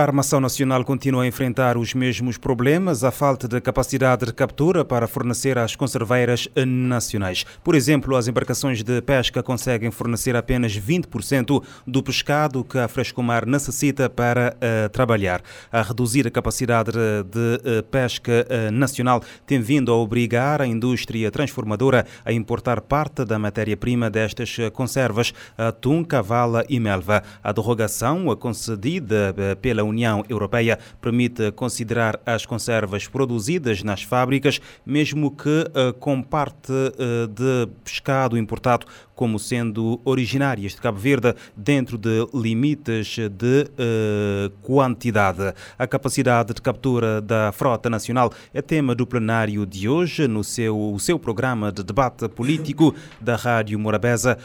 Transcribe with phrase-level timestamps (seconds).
[0.00, 4.82] A Armação Nacional continua a enfrentar os mesmos problemas, a falta de capacidade de captura
[4.82, 7.44] para fornecer às conserveiras nacionais.
[7.62, 13.44] Por exemplo, as embarcações de pesca conseguem fornecer apenas 20% do pescado que a Frescomar
[13.44, 15.42] necessita para uh, trabalhar.
[15.70, 21.30] A reduzir a capacidade de uh, pesca uh, nacional tem vindo a obrigar a indústria
[21.30, 27.22] transformadora a importar parte da matéria-prima destas conservas, atum, cavala e melva.
[27.44, 35.48] A derrogação concedida pela União Europeia permite considerar as conservas produzidas nas fábricas, mesmo que
[35.48, 42.26] uh, com parte uh, de pescado importado como sendo originárias de Cabo Verde dentro de
[42.32, 45.52] limites de uh, quantidade.
[45.78, 50.96] A capacidade de captura da frota nacional é tema do plenário de hoje no seu,
[50.98, 54.38] seu programa de debate político da Rádio Morabeza.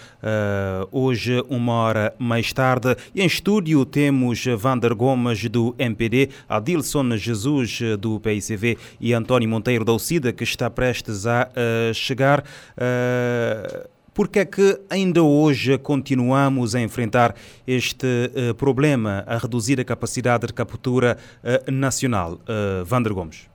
[0.92, 8.20] Hoje, uma hora mais tarde, em estúdio temos Vander Gomes do MPD, Adilson Jesus do
[8.20, 12.44] PICV e António Monteiro da UCIDA que está prestes a uh, chegar.
[12.78, 17.36] Uh, porque é que ainda hoje continuamos a enfrentar
[17.68, 22.40] este uh, problema, a reduzir a capacidade de captura uh, nacional?
[22.48, 23.50] Uh, Vander Gomes.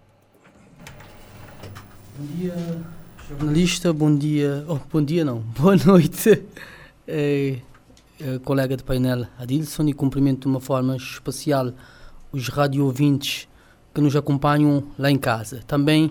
[2.19, 2.55] Bom dia,
[3.27, 3.91] jornalista.
[3.91, 4.63] Bom dia.
[4.69, 5.39] Oh, bom dia, não.
[5.59, 6.43] Boa noite,
[7.09, 7.57] é,
[8.45, 11.73] colega de painel Adilson, e cumprimento de uma forma especial
[12.33, 13.49] os radio ouvintes
[13.95, 15.61] que nos acompanham lá em casa.
[15.67, 16.07] Também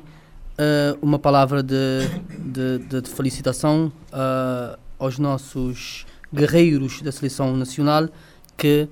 [0.60, 2.02] uh, uma palavra de,
[2.38, 8.10] de, de, felicitação uh, aos nossos guerreiros da seleção nacional
[8.58, 8.88] que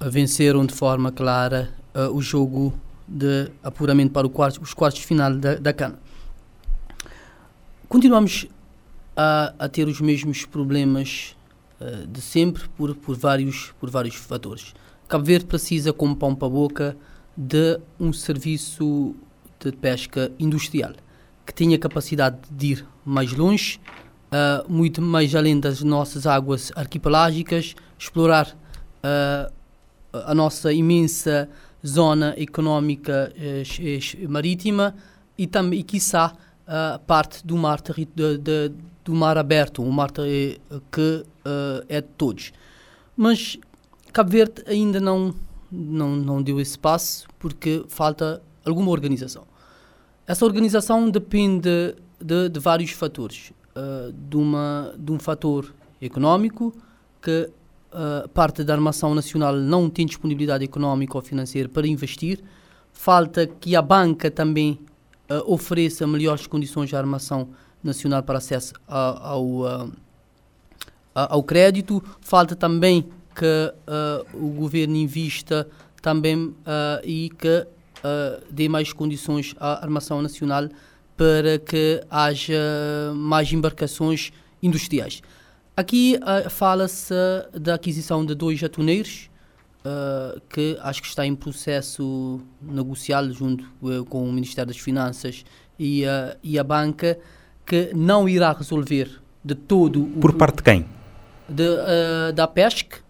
[0.00, 2.72] venceram de forma clara uh, o jogo
[3.06, 5.98] de apuramento para quarto, os quartos de final da, da Cana.
[7.88, 8.48] Continuamos
[9.16, 11.35] a, a, ter os mesmos problemas
[11.80, 14.74] uh, de sempre por, por, vários, por vários fatores.
[15.08, 16.96] Cabo Verde precisa, como pão para a boca,
[17.36, 19.14] de um serviço
[19.60, 20.92] de pesca industrial,
[21.44, 23.80] que tenha capacidade de ir mais longe,
[24.26, 28.56] uh, muito mais além das nossas águas arquipelágicas, explorar
[29.04, 29.52] uh,
[30.12, 31.48] a nossa imensa
[31.86, 34.94] zona económica uh, marítima
[35.38, 36.32] e também, e quiçá,
[36.66, 38.72] uh, parte do mar, de, de,
[39.06, 41.24] do mar aberto, um mar que
[41.88, 42.52] é de todos.
[43.16, 43.56] Mas
[44.12, 45.34] Cabo Verde ainda não,
[45.70, 49.44] não, não deu esse passo porque falta alguma organização.
[50.26, 53.52] Essa organização depende de, de vários fatores.
[53.76, 56.74] Uh, de, uma, de um fator económico,
[57.20, 57.50] que
[57.92, 62.42] uh, parte da armação nacional não tem disponibilidade económica ou financeira para investir.
[62.92, 64.80] Falta que a banca também
[65.30, 67.50] uh, ofereça melhores condições de armação
[67.86, 69.92] nacional para acesso a, ao,
[71.14, 72.02] ao crédito.
[72.20, 73.74] Falta também que
[74.34, 75.68] o governo invista
[76.02, 76.54] também
[77.04, 77.66] e que
[78.06, 80.68] uh, dê mais condições à armação nacional
[81.16, 84.32] para que haja mais embarcações
[84.62, 85.22] industriais.
[85.76, 87.14] Aqui uh, fala-se
[87.52, 89.30] da aquisição de dois atuneiros,
[89.84, 95.44] uh, que acho que está em processo negocial junto uh, com o Ministério das Finanças
[95.78, 96.04] e,
[96.42, 97.18] e a banca,
[97.66, 100.04] que não irá resolver de todo.
[100.20, 100.86] Por parte de quem?
[101.48, 103.00] De, da PESC,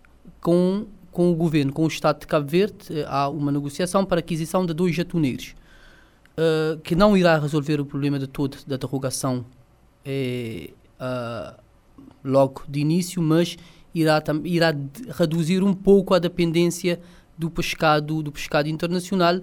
[0.41, 0.87] com
[1.17, 4.67] com o governo, com o Estado de Cabo Verde, eh, há uma negociação para aquisição
[4.67, 5.55] de dois atuneiros,
[6.37, 9.43] uh, que não irá resolver o problema de todo da derrogação
[10.05, 11.59] eh, uh,
[12.23, 13.57] logo de início, mas
[13.95, 14.75] irá, irá
[15.19, 17.01] reduzir um pouco a dependência
[17.39, 19.41] do pescado, do pescado internacional,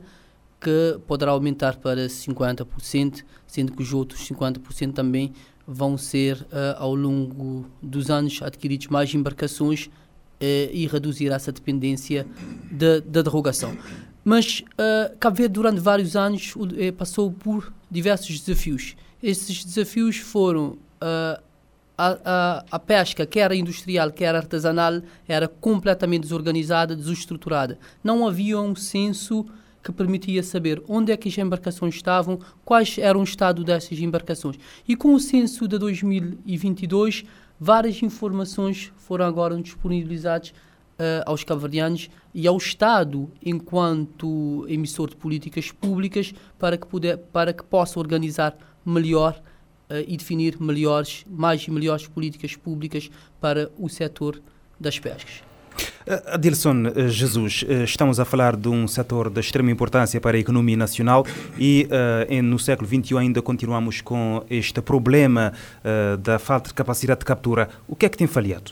[0.64, 5.34] que poderá aumentar para 50%, sendo que os outros 50% também
[5.68, 9.90] vão ser, uh, ao longo dos anos, adquiridos mais embarcações
[10.40, 12.28] eh, e reduzir essa dependência
[12.70, 13.78] da, da derrogação.
[14.26, 18.96] Mas uh, Cabo Verde, durante vários anos, uh, passou por diversos desafios.
[19.22, 21.42] Esses desafios foram uh,
[21.98, 27.78] a, a, a, pesca, quer industrial, quer artesanal, era completamente desorganizada, desestruturada.
[28.04, 29.46] Não havia um censo
[29.84, 34.58] que permitia saber onde é que as embarcações estavam, quais eram o estado dessas embarcações.
[34.88, 37.26] E com o censo de 2022,
[37.60, 45.72] várias informações foram agora disponibilizadas uh, aos cabo-verdianos e ao Estado enquanto emissor de políticas
[45.72, 49.42] públicas para que, puder, para que possa organizar melhor
[49.90, 53.10] uh, e definir melhores, mais e melhores políticas públicas
[53.40, 54.42] para o setor
[54.80, 55.53] das pescas.
[56.06, 60.78] Eh, Adilson Jesus, estamos a falar de um setor de extrema importância para a economia
[60.78, 61.26] nacional
[61.58, 65.54] e uh, no século XXI ainda continuamos com este problema
[65.84, 67.70] uh, da falta de capacidade de captura.
[67.88, 68.72] O que é que tem falhado?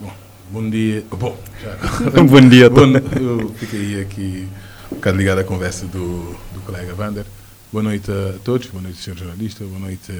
[0.00, 0.12] Bom,
[0.50, 1.04] Bom dia.
[1.10, 1.76] Bom, já...
[2.24, 2.70] bom dia.
[2.70, 2.86] Bom,
[3.20, 4.48] eu fiquei aqui
[4.90, 7.26] um bocado ligado à conversa do, do colega Vander.
[7.70, 10.10] Boa noite a todos, boa noite, senhor jornalista, boa noite,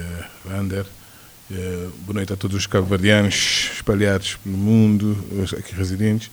[0.45, 0.85] Vander.
[1.51, 6.29] Uh, boa noite a todos os cabo-verdianos espalhados pelo mundo, os aqui residentes.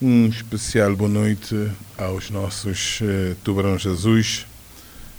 [0.00, 4.46] Um especial boa noite aos nossos uh, tubarões azuis,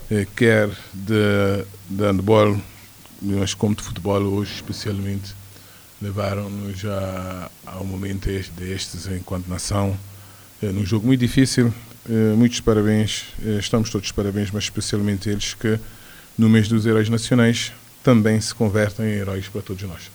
[0.09, 2.57] uh, quer de, de handball,
[3.21, 5.35] mas como de futebol hoje especialmente
[6.01, 9.97] levaram-nos a, a um momento destes enquanto nação,
[10.63, 11.73] eh, num jogo muito difícil.
[12.09, 15.77] Eh, muitos parabéns, eh, estamos todos parabéns, mas especialmente eles que
[16.37, 17.73] no mês dos heróis nacionais
[18.03, 20.11] também se convertem em heróis para todos nós.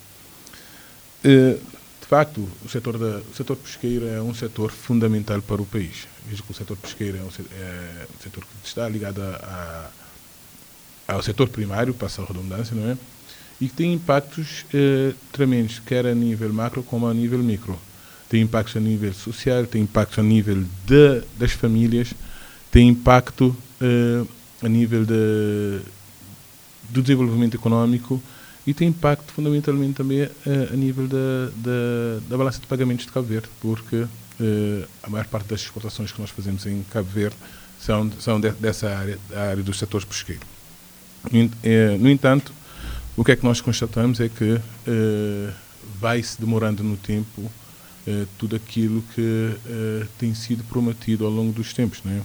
[1.23, 6.07] De facto, o setor, da, o setor pesqueiro é um setor fundamental para o país.
[6.27, 9.91] Veja que o setor pesqueiro é um, é um setor que está ligado a,
[11.09, 12.99] a, ao setor primário, passa a redundância, não é?
[13.61, 17.79] e que tem impactos eh, tremendos, quer a nível macro como a nível micro.
[18.29, 22.13] Tem impactos a nível social, tem impactos a nível de, das famílias,
[22.71, 24.25] tem impacto eh,
[24.63, 25.81] a nível de,
[26.91, 28.23] do desenvolvimento econômico
[28.67, 30.31] e tem impacto fundamentalmente também eh,
[30.73, 34.07] a nível da, da, da, balança de pagamentos de Cabo Verde, porque
[34.41, 37.37] eh, a maior parte das exportações que nós fazemos em Cabo Verde
[37.79, 40.47] são, são de, dessa área, da área dos setores pesqueiros.
[41.31, 42.53] No, eh, entanto,
[43.17, 45.53] o que é que nós constatamos é que uh,
[46.01, 51.73] vai-se demorando no tempo uh, tudo aquilo que uh, tem sido prometido ao longo dos
[51.73, 52.01] tempos.
[52.05, 52.21] Não é?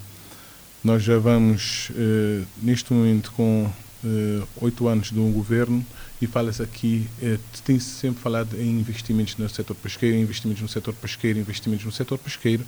[0.84, 1.92] Nós já vamos,
[2.64, 3.70] neste momento, com
[4.62, 5.86] oito anos de um governo
[6.22, 7.08] e fala-se aqui,
[7.66, 12.18] tem-se sempre falado em investimentos no setor pesqueiro, investimentos no setor pesqueiro, investimentos no setor
[12.18, 12.64] pesqueiro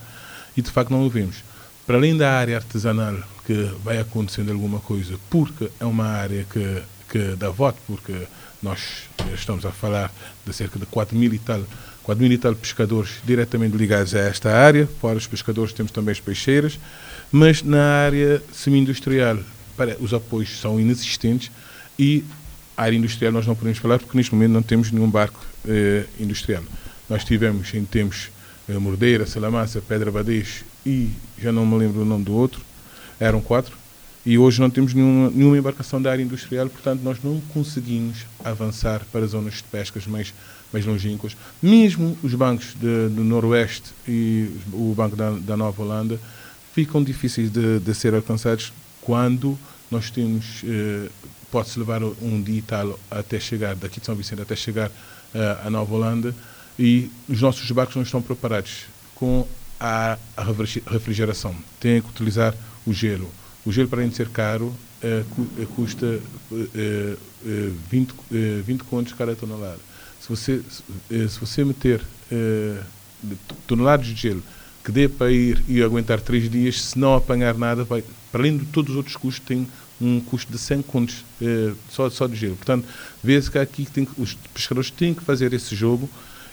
[0.56, 1.38] e de facto não o vemos.
[1.86, 6.83] Para além da área artesanal, que vai acontecendo alguma coisa, porque é uma área que
[7.12, 8.13] que dá voto, porque
[8.63, 9.04] nós
[9.34, 10.12] estamos a falar
[10.45, 11.62] de cerca de 4 mil e tal,
[12.04, 16.13] 4 mil e tal pescadores diretamente ligados a esta área, fora os pescadores temos também
[16.13, 16.80] as peixeiras,
[17.30, 19.39] mas na área semi-industrial
[20.00, 21.52] os apoios são inexistentes
[21.98, 22.24] e
[22.76, 26.06] a área industrial nós não podemos falar porque neste momento não temos nenhum barco eh,
[26.20, 26.64] industrial.
[27.10, 28.30] Nós tivemos em tempos
[28.68, 32.62] eh, Mordeira, Salamanca, Pedra Badez e já não me lembro o nome do outro,
[33.20, 33.78] eram quatro,
[34.26, 39.02] e hoje não temos nenhuma, nenhuma embarcação da área industrial, portanto, nós não conseguimos avançar
[39.12, 40.34] para zonas de pescas mais,
[40.72, 41.36] mais longínquas.
[41.62, 46.20] Mesmo os bancos de, do Noroeste e o Banco da, da Nova Holanda
[46.74, 49.57] ficam difíceis de, de, ser alcançados quando
[49.89, 51.09] nós temos, eh,
[51.51, 54.89] pode-se levar um dia e tal até chegar, daqui de São Vicente até chegar
[55.33, 56.33] eh, à Nova Holanda,
[56.80, 59.45] e os nossos barcos não estão preparados com
[59.80, 60.18] a,
[60.88, 61.56] refrigeração.
[61.80, 62.56] Têm que utilizar
[62.86, 63.30] o gelo
[63.65, 66.19] o gelo, para além de ser caro, uh, custa
[66.51, 68.13] uh, uh, 20,
[68.63, 69.80] 20 contos cada tonelada.
[70.19, 70.62] Se você,
[71.09, 72.00] se você meter
[73.65, 74.44] toneladas de gelo
[74.83, 78.58] que dê para ir e aguentar três dias, se não apanhar nada, vai, para além
[78.58, 79.68] de todos os outros custos, tem
[80.00, 81.24] um custo de 100 contos
[81.90, 82.56] só, só de gelo.
[82.56, 82.88] Portanto,
[83.24, 86.10] vê-se que aqui tem, os pescadores têm que fazer esse jogo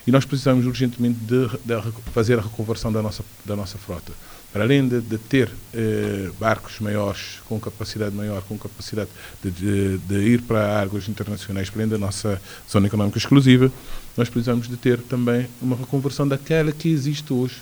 [0.07, 4.13] e nós precisamos urgentemente de, de fazer a reconversão da nossa, da nossa frota
[4.53, 9.11] para além de, de ter eh, barcos maiores, com capacidade maior, com capacidade
[9.43, 13.71] de, de, ir para águas internacionais, para além da nossa zona económica exclusiva,
[14.17, 17.57] nós precisamos de ter também uma reconversão daquela que existe hoje,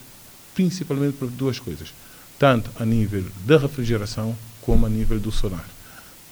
[0.55, 1.93] principalmente para duas coisas,
[2.39, 5.65] tanto a nível da refrigeração como a nível do sonar.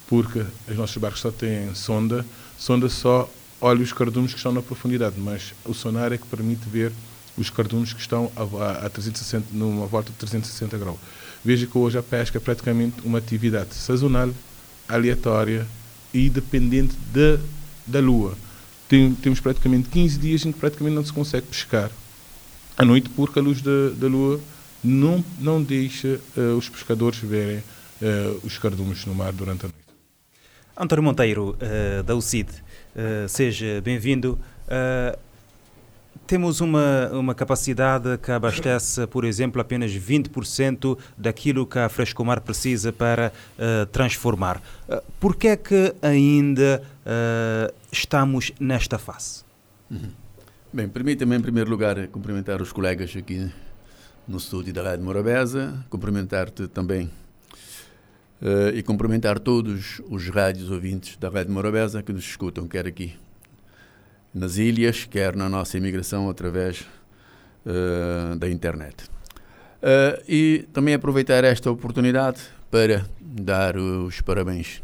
[0.07, 2.25] Porque os nossos barcos só têm sonda,
[2.59, 3.31] sonda só
[3.61, 6.93] olha os cardumes que estão na profundidade, mas o sonar é que permite ver
[7.37, 10.99] os cardumes que estão a, a 360, numa volta de 360 graus.
[11.45, 14.31] Veja que hoje a pesca é praticamente uma atividade sazonal,
[14.89, 15.67] aleatória
[16.13, 17.39] e dependente de,
[17.87, 18.37] da lua.
[18.89, 21.91] Tem, temos praticamente 15 dias em que praticamente não se consegue pescar
[22.77, 24.41] à noite porque a luz da, da lua
[24.85, 29.85] não, não deixa uh, os pescadores verem uh, os cardumes no mar durante a noite.
[30.77, 32.49] António Monteiro, uh, da UCID,
[33.29, 34.39] seja bem-vindo.
[36.27, 42.93] Temos uma, uma capacidade que abastece, por exemplo, apenas 20% daquilo que a Frescomar precisa
[42.93, 44.63] para uh, transformar.
[44.89, 49.45] Uh, Por que é que ainda uh, estamos nesta fase?
[49.91, 50.11] Uhum.
[50.73, 53.51] Bem, permita-me em primeiro lugar cumprimentar os colegas aqui
[54.27, 57.11] no estúdio da Rádio Morabeza, cumprimentar-te também
[58.41, 63.15] uh, e cumprimentar todos os rádios ouvintes da Rádio Morabeza que nos escutam, quer aqui
[64.33, 66.87] nas ilhas, quer na nossa imigração através
[67.67, 69.05] uh, da internet.
[69.05, 72.41] Uh, e também aproveitar esta oportunidade
[72.71, 74.83] para dar os parabéns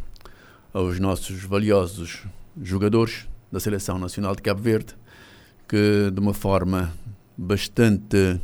[0.72, 2.24] aos nossos valiosos
[2.62, 4.94] jogadores da Seleção Nacional de Cabo Verde,
[5.66, 6.92] que de uma forma
[7.36, 8.38] bastante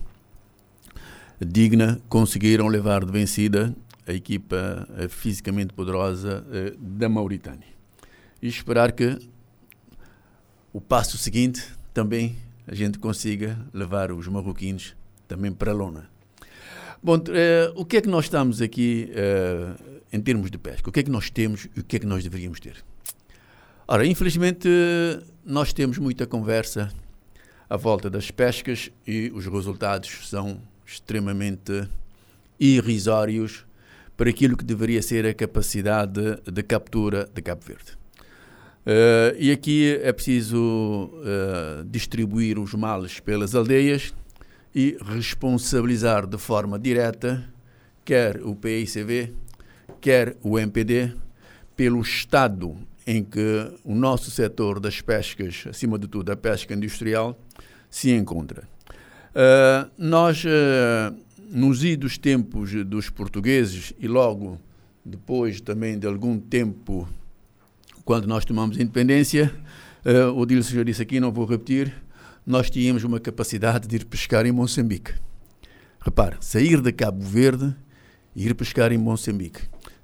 [1.40, 3.74] digna, conseguiram levar de vencida
[4.06, 6.44] a equipa fisicamente poderosa
[6.78, 7.66] da Mauritânia.
[8.40, 9.18] E esperar que
[10.72, 14.94] o passo seguinte também a gente consiga levar os marroquinos
[15.26, 16.08] também para a lona.
[17.02, 17.22] Bom, uh,
[17.74, 19.10] o que é que nós estamos aqui
[20.12, 20.88] em termos de pesca?
[20.88, 22.84] O que é que nós temos e o que é que nós deveríamos ter?
[23.88, 24.68] Ora, infelizmente,
[25.44, 26.92] nós temos muita conversa
[27.70, 31.88] à volta das pescas e os resultados são extremamente
[32.58, 33.66] irrisórios
[34.16, 37.92] para aquilo que deveria ser a capacidade de captura de Cabo Verde.
[38.86, 44.14] Uh, e aqui é preciso uh, distribuir os males pelas aldeias
[44.72, 47.44] e responsabilizar de forma direta
[48.06, 49.34] quer o PICV,
[50.00, 51.12] quer o MPD,
[51.74, 57.36] pelo estado em que o nosso setor das pescas, acima de tudo a pesca industrial,
[57.90, 58.68] se encontra.
[59.36, 60.44] Uh, nós,
[61.50, 64.58] nos idos tempos dos portugueses e logo
[65.04, 67.06] depois também de algum tempo
[68.06, 69.52] quando nós tomamos independência,
[70.04, 71.92] uh, o Dilson já disse aqui, não vou repetir,
[72.46, 75.12] nós tínhamos uma capacidade de ir pescar em Moçambique.
[76.00, 77.74] Repare, sair de Cabo Verde
[78.34, 79.60] e ir pescar em Moçambique.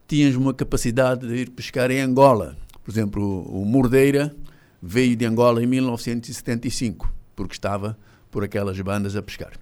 [0.08, 2.56] Tínhamos uma capacidade de ir pescar em Angola.
[2.82, 4.34] Por exemplo, o, o Mordeira
[4.82, 7.96] veio de Angola em 1975, porque estava
[8.32, 9.52] por aquelas bandas a pescar.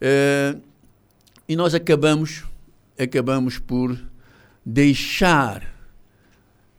[0.00, 0.62] Uh,
[1.46, 2.44] e nós acabamos,
[2.98, 3.98] acabamos por
[4.64, 5.62] deixar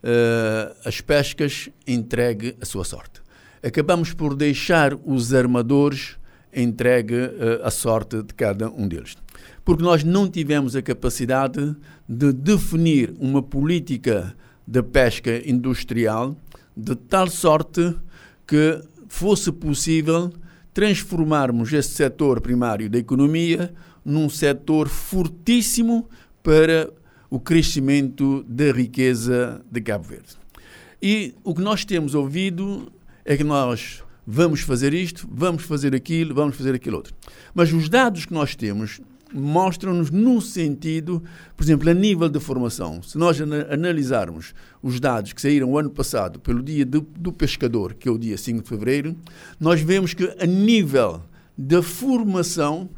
[0.03, 3.21] uh, as pescas entregue a sua sorte.
[3.61, 6.17] Acabamos por deixar os armadores
[6.53, 9.15] entregue uh, a sorte de cada um deles.
[9.65, 11.75] Porque nós não tivemos a capacidade
[12.07, 14.33] de definir uma política
[14.65, 16.37] de pesca industrial
[16.75, 17.95] de tal sorte
[18.45, 20.31] que fosse possível
[20.77, 23.73] transformarmos esse setor primário da economia
[24.05, 26.07] num setor fortíssimo
[26.43, 26.93] para
[27.31, 30.37] o crescimento da riqueza de Cabo Verde.
[31.01, 32.91] E o que nós temos ouvido
[33.25, 37.15] é que nós vamos fazer isto, vamos fazer aquilo, vamos fazer aquilo outro.
[37.55, 39.01] Mas os dados que nós temos
[39.33, 41.23] mostram-nos no sentido,
[41.55, 43.01] por exemplo, a nível de formação.
[43.01, 43.37] Se nós
[43.69, 48.11] analisarmos os dados que saíram o ano passado pelo dia do, do pescador, que é
[48.11, 49.15] o dia 5 de fevereiro,
[49.59, 51.21] nós vemos que a nível
[51.57, 52.89] da formação,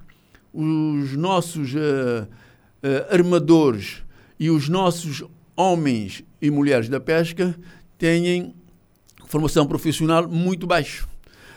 [0.54, 4.04] os nossos uh, uh, armadores
[4.40, 5.24] e os nossos
[5.56, 7.56] homens e mulheres da pesca
[7.98, 8.54] têm
[9.26, 11.06] formação profissional muito baixa.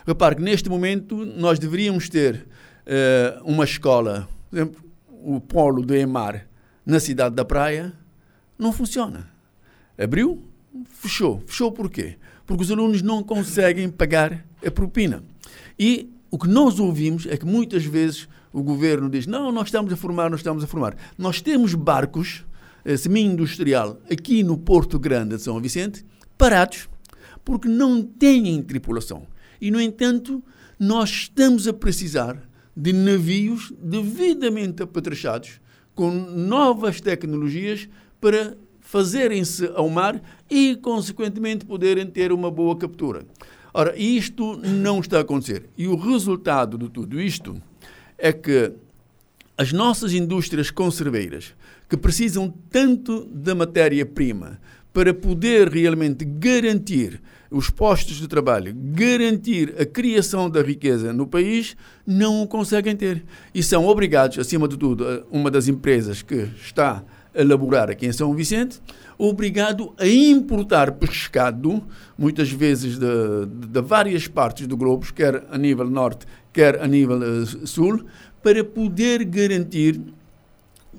[0.06, 2.46] Repare que neste momento nós deveríamos ter
[2.86, 6.46] uh, uma escola, por exemplo, o polo do EMAR
[6.84, 7.90] na cidade da praia,
[8.58, 9.30] não funciona.
[9.96, 10.42] Abriu,
[10.90, 11.42] fechou.
[11.46, 12.18] Fechou por quê?
[12.44, 15.24] Porque os alunos não conseguem pagar a propina.
[15.78, 19.90] E o que nós ouvimos é que muitas vezes o governo diz: não, nós estamos
[19.90, 20.96] a formar, nós estamos a formar.
[21.16, 22.44] Nós temos barcos
[22.98, 26.04] semi-industrial aqui no Porto Grande de São Vicente,
[26.36, 26.90] parados,
[27.42, 29.26] porque não têm tripulação.
[29.58, 30.42] E, no entanto,
[30.78, 35.60] nós estamos a precisar de navios devidamente apetrechados,
[35.94, 37.88] com novas tecnologias
[38.20, 43.26] para fazerem-se ao mar e, consequentemente, poderem ter uma boa captura.
[43.74, 45.68] Ora, isto não está a acontecer.
[45.78, 47.60] E o resultado de tudo isto
[48.18, 48.72] é que
[49.56, 51.54] as nossas indústrias conserveiras,
[51.88, 54.60] que precisam tanto da matéria-prima
[54.92, 57.20] para poder realmente garantir
[57.50, 63.22] os postos de trabalho, garantir a criação da riqueza no país, não o conseguem ter.
[63.54, 67.02] E são obrigados, acima de tudo, uma das empresas que está
[67.34, 68.80] a laborar aqui em São Vicente,
[69.18, 71.82] obrigado a importar pescado,
[72.16, 73.06] muitas vezes de,
[73.46, 78.04] de, várias partes do globo, quer a nível norte, quer a nível uh, sul,
[78.42, 80.00] para poder garantir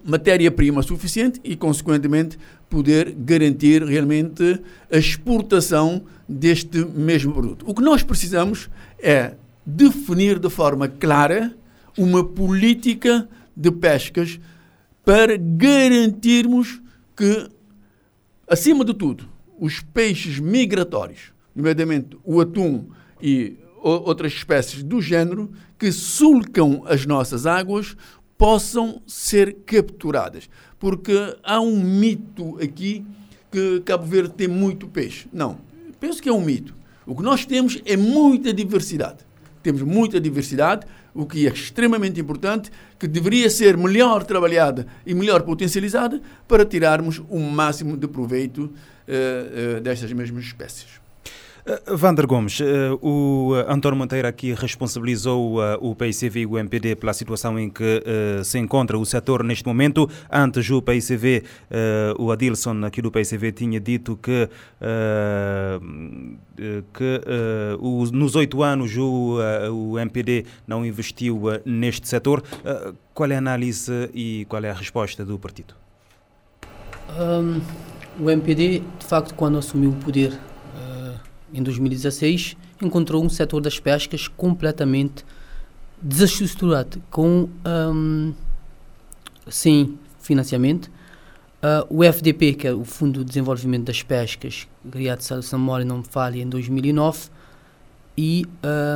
[0.05, 2.37] matéria-prima suficiente e, consequentemente,
[2.73, 4.59] poder garantir realmente
[4.91, 7.63] a exportação deste mesmo produto.
[7.67, 11.55] O que nós precisamos é definir de forma clara
[11.95, 14.39] uma política de pescas
[15.05, 16.81] para garantirmos
[17.15, 17.47] que,
[18.49, 22.87] acima de tudo, os peixes migratórios, nomeadamente o atum
[23.21, 27.95] e outras espécies do género, que sulcam as nossas águas,
[28.35, 30.49] possam ser capturadas.
[30.83, 33.05] Porque há um mito aqui
[33.49, 35.29] que Cabo Verde tem muito peixe.
[35.31, 35.57] Não,
[35.97, 36.75] penso que é um mito.
[37.05, 39.19] O que nós temos é muita diversidade.
[39.63, 45.43] Temos muita diversidade, o que é extremamente importante, que deveria ser melhor trabalhada e melhor
[45.43, 51.02] potencializada para tirarmos o máximo de proveito uh, uh, destas mesmas espécies.
[51.65, 57.13] Uh, Vander Gomes, uh, o António Monteiro aqui responsabilizou o PICV e o MPD pela
[57.13, 58.03] situação em que
[58.43, 60.09] se encontra o setor neste momento.
[60.31, 61.43] Antes o PICV,
[62.17, 64.49] o Adilson aqui do PICV tinha dito que,
[66.93, 67.21] que
[68.11, 69.37] nos oito anos o,
[69.71, 72.43] o MPD não investiu neste setor.
[73.13, 75.75] qual é a análise e qual é a resposta do partido?
[77.17, 77.61] Um,
[78.19, 80.37] o MPD, de facto, quando assumiu o poder
[81.53, 85.23] em 2016, encontrou um setor das pescas completamente
[86.01, 88.33] desestruturado, com um,
[89.47, 90.91] sem financiamento.
[91.61, 95.99] Uh, o FDP, que é o Fundo de Desenvolvimento das Pescas, criado, se a não
[95.99, 97.29] me falha, em 2009,
[98.17, 98.45] e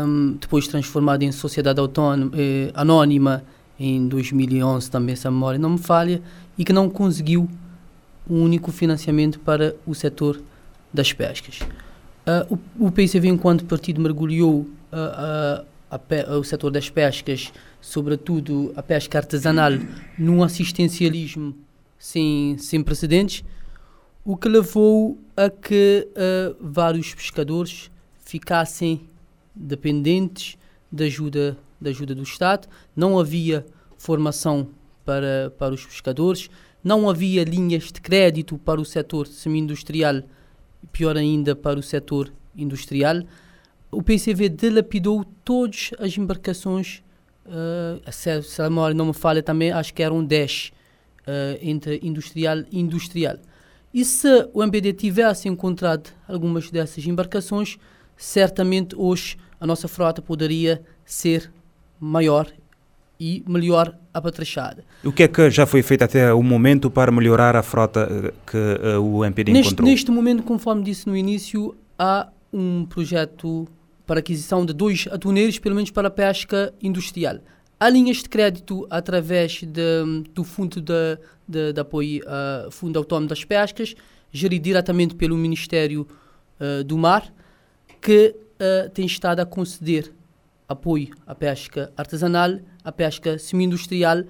[0.05, 3.43] um, depois transformado em sociedade autónoma, eh, anónima
[3.79, 6.21] em 2011, também, se não me falha,
[6.57, 7.49] e que não conseguiu
[8.29, 10.39] um único financiamento para o setor
[10.93, 11.59] das pescas.
[12.27, 18.83] Uh, o, o PCV, enquanto partido, mergulhou uh, uh, o setor das pescas, sobretudo a
[18.83, 19.71] pesca artesanal,
[20.19, 21.55] num assistencialismo
[21.97, 23.45] sem, sem precedentes,
[24.25, 26.05] o que levou a que
[26.59, 27.89] vários pescadores
[28.25, 28.99] ficassem
[29.55, 30.57] dependentes
[30.91, 32.67] da ajuda, da ajuda do Estado.
[32.93, 33.65] Não havia
[33.97, 34.67] formação
[35.05, 36.49] para, para os pescadores,
[36.83, 40.23] não havia linhas de crédito para o setor semi-industrial
[40.91, 43.21] pior ainda para o setor industrial.
[43.91, 47.03] O PCV dilapidou todas as embarcações,
[47.45, 50.71] uh, se, se a memória não me falha também, acho que eram 10
[51.21, 53.37] uh, entre industrial e industrial.
[53.93, 57.77] E se o MBD tivesse encontrado algumas dessas embarcações,
[58.15, 61.51] certamente hoje a nossa frota poderia ser
[61.99, 62.51] maior
[63.19, 64.83] e melhor abatrachada.
[65.03, 68.33] O que é que já foi feito até o momento para melhorar a frota eh,
[68.45, 68.57] que
[68.97, 69.89] uh, o MPD neste, encontrou?
[69.89, 73.67] Neste momento, conforme disse no início, há um projeto
[74.05, 77.39] para aquisição de dois atuneiros, pelo menos para a pesca industrial.
[77.79, 83.27] Há linhas de crédito através de, do Fundo de, de, de Apoio uh, Fundo Autónomo
[83.27, 83.93] das Pescas,
[84.31, 86.07] gerido diretamente pelo Ministério
[86.59, 87.31] uh, do Mar,
[88.01, 90.11] que uh, tem estado a conceder
[90.67, 94.23] apoio à pesca artesanal, à pesca semi-industrial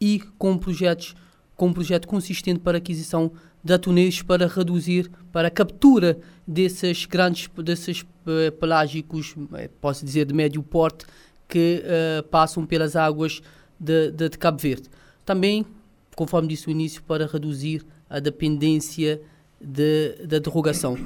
[0.00, 1.14] e com projetos
[1.56, 3.30] com um projeto consistente para aquisição
[3.62, 10.26] de atuneiros para reduzir, para a captura desses grandes, desses uh, pelágicos, eh, posso dizer
[10.26, 11.06] de médio porte,
[11.48, 13.40] que uh, passam pelas águas
[13.78, 14.88] de, de, de, Cabo Verde.
[15.24, 15.64] Também,
[16.16, 19.20] conforme disse no início, para reduzir a dependência
[19.60, 20.96] de, da derrogação.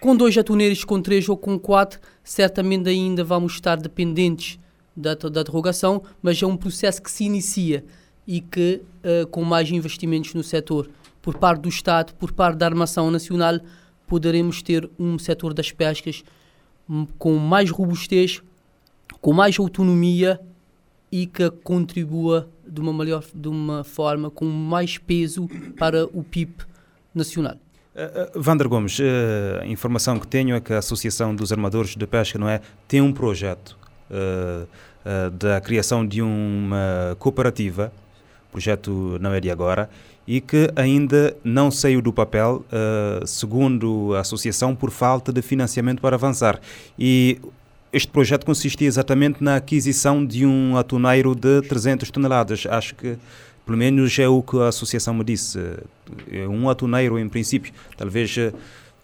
[0.00, 4.58] Com dois atuneiros, com três ou com quatro, certamente ainda vamos estar dependentes
[4.96, 7.84] da, da derrogação, mas é um processo que se inicia
[8.26, 10.90] e que, uh, com mais investimentos no setor,
[11.22, 13.60] por parte do Estado, por parte da Armação Nacional,
[14.08, 16.24] poderemos ter um setor das pescas
[17.16, 18.42] com mais robustez,
[19.20, 20.40] com mais autonomia
[21.10, 26.54] e que contribua de uma melhor de uma forma com mais peso para o PIB
[27.14, 27.56] nacional.
[27.96, 32.06] Uh, Vander Gomes, uh, a informação que tenho é que a Associação dos Armadores de
[32.06, 33.76] Pesca não é, tem um projeto
[35.32, 37.92] da criação de uma cooperativa,
[38.52, 39.90] projeto não é de agora,
[40.28, 42.64] e que ainda não saiu do papel,
[43.26, 46.60] segundo a associação, por falta de financiamento para avançar.
[46.96, 47.40] E
[47.92, 52.64] este projeto consistia exatamente na aquisição de um atuneiro de 300 toneladas.
[52.68, 53.16] Acho que
[53.66, 55.58] pelo menos é o que a associação me disse.
[56.30, 57.72] É um atuneiro, em princípio.
[57.96, 58.34] Talvez.
[58.36, 58.52] Uh,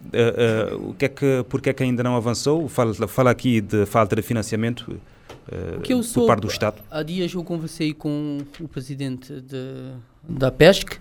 [0.05, 2.67] uh, o que é que, porque é que ainda não avançou?
[2.67, 4.99] Fala, fala aqui de falta de financiamento
[5.47, 6.77] uh, que eu por parte do Estado.
[6.89, 9.93] Há dias eu conversei com o presidente de,
[10.27, 10.97] da PESC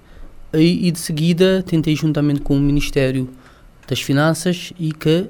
[0.54, 3.28] e, e, de seguida tentei juntamente com o Ministério
[3.88, 5.28] das Finanças e que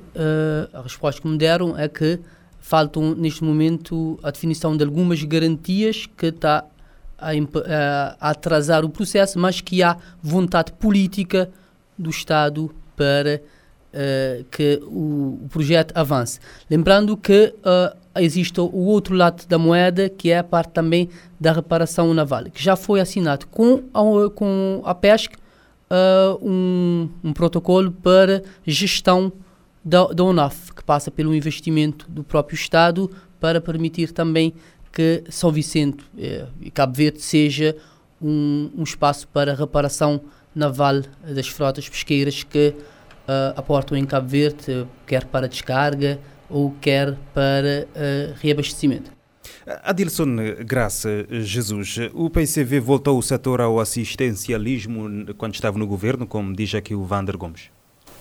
[0.74, 2.20] a resposta que me deram é que
[2.60, 6.64] faltam neste momento a definição de algumas garantias que está
[7.30, 11.50] a, a atrasar o processo, mas que há vontade política
[11.98, 13.40] do Estado para
[13.92, 16.40] uh, que o, o, projeto avance.
[16.70, 21.08] Lembrando que uh, existe o outro lado da moeda, que é a parte também
[21.40, 27.32] da reparação naval, que já foi assinado com a, com a PESC uh, um, um,
[27.32, 29.32] protocolo para gestão
[29.84, 34.54] da, da UNAF, que passa pelo investimento do próprio Estado para permitir também
[34.92, 37.76] que São Vicente eh, e Cabo Verde seja
[38.20, 40.20] um, um, espaço para reparação
[40.54, 42.74] naval das frotas pesqueiras que
[43.26, 49.10] uh, aportam em Cabo Verde, quer para descarga ou quer para uh, reabastecimento.
[49.82, 56.54] Adilson Graça Jesus, o PCV voltou o setor ao assistencialismo quando estava no governo, como
[56.54, 57.70] diz aqui o Vander Gomes?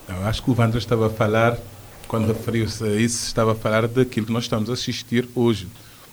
[0.07, 1.57] Eu acho que o Vander estava a falar
[2.07, 5.67] quando referiu-se a isso, estava a falar daquilo que nós estamos a assistir hoje.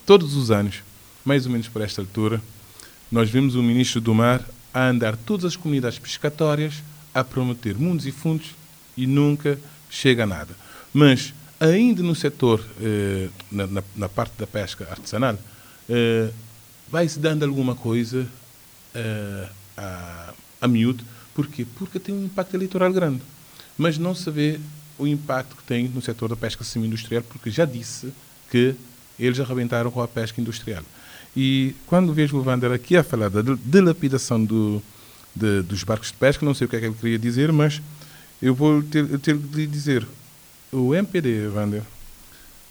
[0.09, 0.83] Todos os anos,
[1.23, 2.41] mais ou menos por esta altura,
[3.13, 4.43] nós vimos o ministro do Mar
[4.73, 8.55] a andar todas as comunidades pescatórias a prometer mundos e fundos
[8.97, 9.59] e nunca
[9.91, 10.57] chega a nada.
[10.95, 15.39] Mas, ainda no setor, eh, na, na, na, parte da pesca artesanal,
[15.91, 16.31] eh,
[16.91, 18.27] vai-se dando alguma coisa
[18.95, 21.05] eh, a, a miúdo.
[21.35, 21.67] Porquê?
[21.77, 23.21] Porque tem um impacto eleitoral grande.
[23.77, 24.59] Mas não se vê
[24.99, 28.11] o impacto que tem no setor da pesca semi-industrial, porque já disse
[28.51, 28.75] que
[29.19, 30.83] eles arrebentaram com a pesca industrial.
[31.37, 34.83] E quando vejo o Wander aqui a falar da dilapidação do,
[35.35, 37.81] de, dos barcos de pesca, não sei o que é que ele queria dizer, mas
[38.41, 40.07] eu vou ter, ter de dizer:
[40.73, 41.83] o MPD, Wander,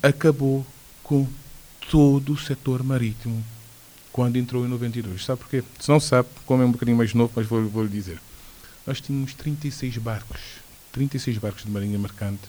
[0.02, 0.66] acabou
[1.04, 1.28] com
[1.90, 3.44] todo o setor marítimo
[4.12, 5.24] quando entrou em 92.
[5.24, 5.64] Sabe porquê?
[5.80, 8.20] Se não sabe, como é um bocadinho mais novo, mas vou, vou lhe dizer.
[8.86, 10.40] Nós tínhamos 36 barcos,
[10.92, 12.42] 36 barcos de marinha mercante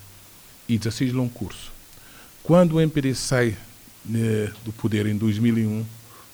[0.68, 1.70] e 16 longo curso.
[2.42, 3.56] Quando o MPD sai
[4.08, 5.84] né, do poder em 2001,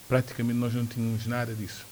[0.07, 1.85] praticamente nós não tínhamos nada disso.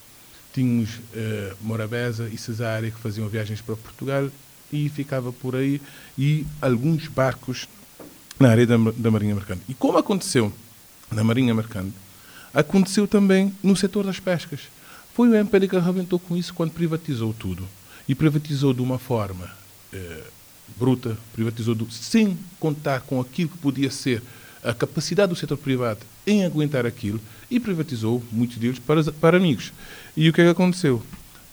[0.54, 4.30] Tínhamos uh, Morabeza e Cesária que faziam viagens para Portugal
[4.72, 5.82] e ficava por aí,
[6.18, 7.68] e alguns barcos
[8.40, 9.62] na área da, da Marinha Mercante.
[9.70, 10.52] E como aconteceu
[11.12, 11.94] na Marinha Mercante,
[12.54, 14.62] aconteceu também no setor das pescas.
[15.14, 17.68] Foi o MPD que arrebentou com isso quando privatizou tudo.
[18.08, 19.50] E privatizou de uma forma
[19.94, 20.24] eh,
[20.76, 24.22] bruta, privatizou do, sem contar com aquilo que podia ser
[24.64, 29.74] a capacidade do setor privado em aguentar aquilo e privatizou muitos deles para, para amigos.
[30.16, 31.04] E o que é que aconteceu?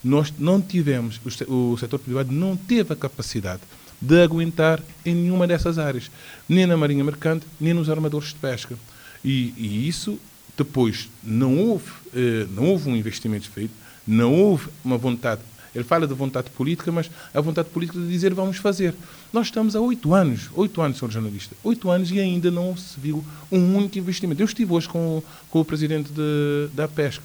[0.03, 3.61] Nós não tivemos, o setor privado não teve a capacidade
[4.01, 6.11] de aguentar em nenhuma dessas áreas,
[6.49, 8.77] nem na marinha mercante, nem nos armadores de pesca.
[9.23, 10.18] E, e isso
[10.57, 13.73] depois não houve, eh, não houve um investimento feito,
[14.07, 15.42] não houve uma vontade
[15.74, 18.94] ele fala de vontade política, mas a vontade política de dizer vamos fazer.
[19.33, 22.98] Nós estamos há oito anos, oito anos, senhor jornalista, oito anos e ainda não se
[22.98, 24.42] viu um único investimento.
[24.42, 27.22] Eu estive hoje com, com o presidente de, da pesca.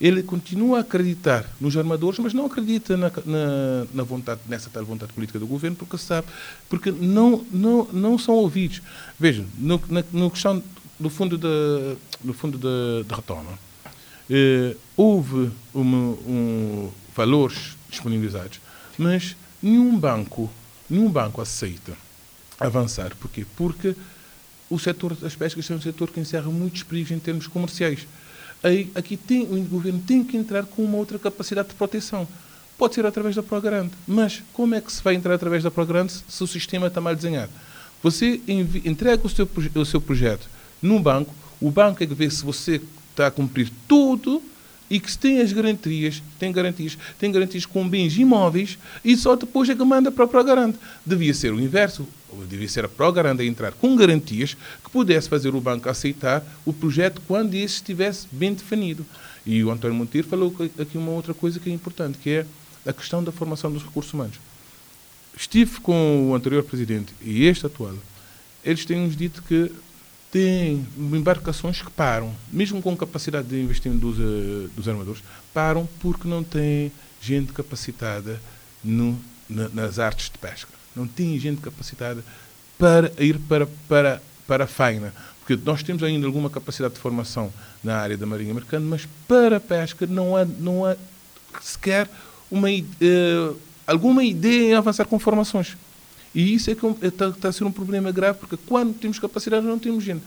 [0.00, 4.84] Ele continua a acreditar nos armadores, mas não acredita na, na, na, vontade, nessa tal
[4.84, 6.28] vontade política do governo, porque sabe,
[6.68, 8.80] porque não, não, não são ouvidos.
[9.18, 10.62] Vejam, no, na, no questão
[11.00, 13.58] do fundo de, do fundo de, de retoma,
[14.30, 18.60] eh, houve um, valores disponibilizados.
[18.96, 20.50] Mas nenhum banco,
[20.88, 21.92] nenhum banco aceita
[22.58, 23.14] avançar.
[23.20, 23.46] Porquê?
[23.56, 23.94] Porque
[24.70, 28.06] o setor das pescas é um setor que encerra muitos perigos em termos comerciais.
[28.62, 32.26] Aí, aqui tem, o governo tem que entrar com uma outra capacidade de proteção.
[32.76, 36.12] Pode ser através da Progrande, mas como é que se vai entrar através da Progrande
[36.28, 37.50] se o sistema está mal desenhado?
[38.02, 38.40] Você
[38.84, 40.48] entrega o seu, o seu projeto
[40.80, 44.40] num banco, o banco é que vê se você está a cumprir tudo
[44.90, 49.36] e que se tem as garantias, tem garantias, tem garantias com bens imóveis e só
[49.36, 50.78] depois é que manda para a Progarante.
[51.04, 52.06] Devia ser o inverso,
[52.48, 56.72] devia ser a Progarante a entrar com garantias que pudesse fazer o banco aceitar o
[56.72, 59.04] projeto quando esse estivesse bem definido.
[59.44, 62.46] E o António Monteiro falou aqui uma outra coisa que é importante, que é
[62.86, 64.36] a questão da formação dos recursos humanos.
[65.36, 67.94] Estive com o anterior presidente e este atual.
[68.64, 69.70] Eles têm nos dito que
[70.30, 75.22] tem embarcações que param, mesmo com capacidade de investimento dos, uh, dos armadores,
[75.54, 78.40] param porque não têm gente capacitada
[78.84, 80.70] no, na, nas artes de pesca.
[80.94, 82.22] Não tem gente capacitada
[82.78, 85.14] para ir para, para, para a faina.
[85.40, 89.56] Porque nós temos ainda alguma capacidade de formação na área da marinha mercante, mas para
[89.56, 90.94] a pesca não há, não há
[91.62, 92.08] sequer
[92.50, 95.76] uma, uh, alguma ideia em avançar com formações.
[96.34, 99.18] E isso é que está, é, está a ser um problema grave, porque quando temos
[99.18, 100.22] capacidade, não temos gente.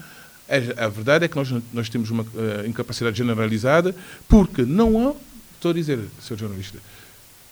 [0.77, 3.95] A, verdade é que nós, nós temos uma uh, incapacidade generalizada,
[4.27, 5.13] porque não há,
[5.55, 6.37] estou a dizer, Sr.
[6.37, 6.77] Jornalista,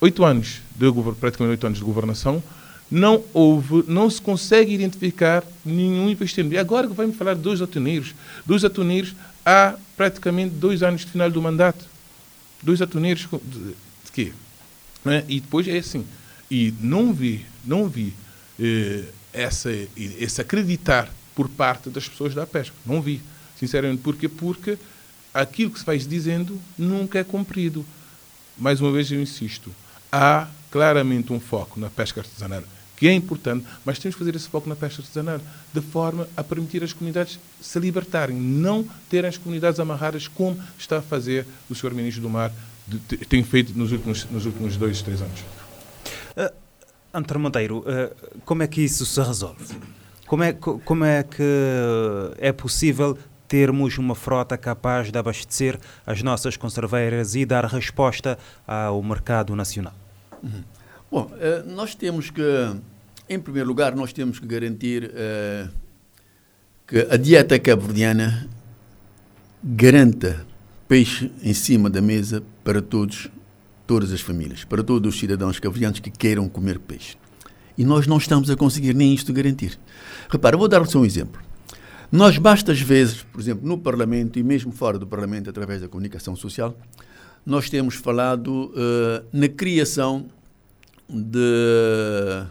[0.01, 2.43] oito anos, de, praticamente oito anos de governação,
[2.91, 6.55] não houve, não se consegue identificar nenhum investimento.
[6.55, 11.11] E agora que vai-me falar de dois atuneiros, dois atuneiros há praticamente dois anos de
[11.11, 11.85] final do mandato.
[12.61, 14.33] Dois atuneiros de, de quê?
[15.05, 15.23] É?
[15.27, 16.05] E depois é assim.
[16.51, 18.13] E não vi, não vi
[18.59, 22.75] eh, essa, esse acreditar por parte das pessoas da pesca.
[22.85, 23.21] Não vi,
[23.57, 24.01] sinceramente.
[24.01, 24.27] Porquê?
[24.27, 24.77] Porque
[25.33, 27.85] aquilo que se vai dizendo nunca é cumprido.
[28.57, 29.71] Mais uma vez eu insisto,
[30.11, 32.63] há claramente um foco na pesca artesanal,
[32.97, 35.39] que é importante, mas temos que fazer esse foco na pesca artesanal
[35.73, 40.97] de forma a permitir as comunidades se libertarem, não terem as comunidades amarradas como está
[40.97, 41.93] a fazer o Sr.
[41.93, 42.51] Ministro do Mar,
[42.85, 45.39] de, tem feito nos últimos, nos últimos dois, três anos.
[47.13, 48.13] Antônio Monteiro, eh,
[48.45, 49.65] como é que isso se resolve?
[50.27, 51.43] Como é, como é que
[52.37, 53.17] é possível
[53.47, 59.93] termos uma frota capaz de abastecer as nossas conserveiras e dar resposta ao mercado nacional?
[60.43, 60.63] Uhum.
[61.11, 62.41] Bom, eh, nós temos que
[63.29, 65.69] em primeiro lugar, nós temos que garantir uh,
[66.87, 68.49] que a dieta cabo-verdiana
[69.63, 70.47] garanta
[70.87, 73.29] peixe em cima da mesa para todos,
[73.89, 77.17] todas as famílias, para todos os cidadãos cabo-verdianos que queiram comer peixe.
[77.75, 79.79] E nós não estamos a conseguir nem isto garantir.
[80.29, 81.41] Repara, vou dar-vos um exemplo.
[82.11, 86.35] Nós, bastas vezes, por exemplo, no Parlamento e mesmo fora do Parlamento, através da comunicação
[86.35, 86.77] social,
[87.43, 90.27] nós temos falado uh, na criação
[91.09, 92.45] de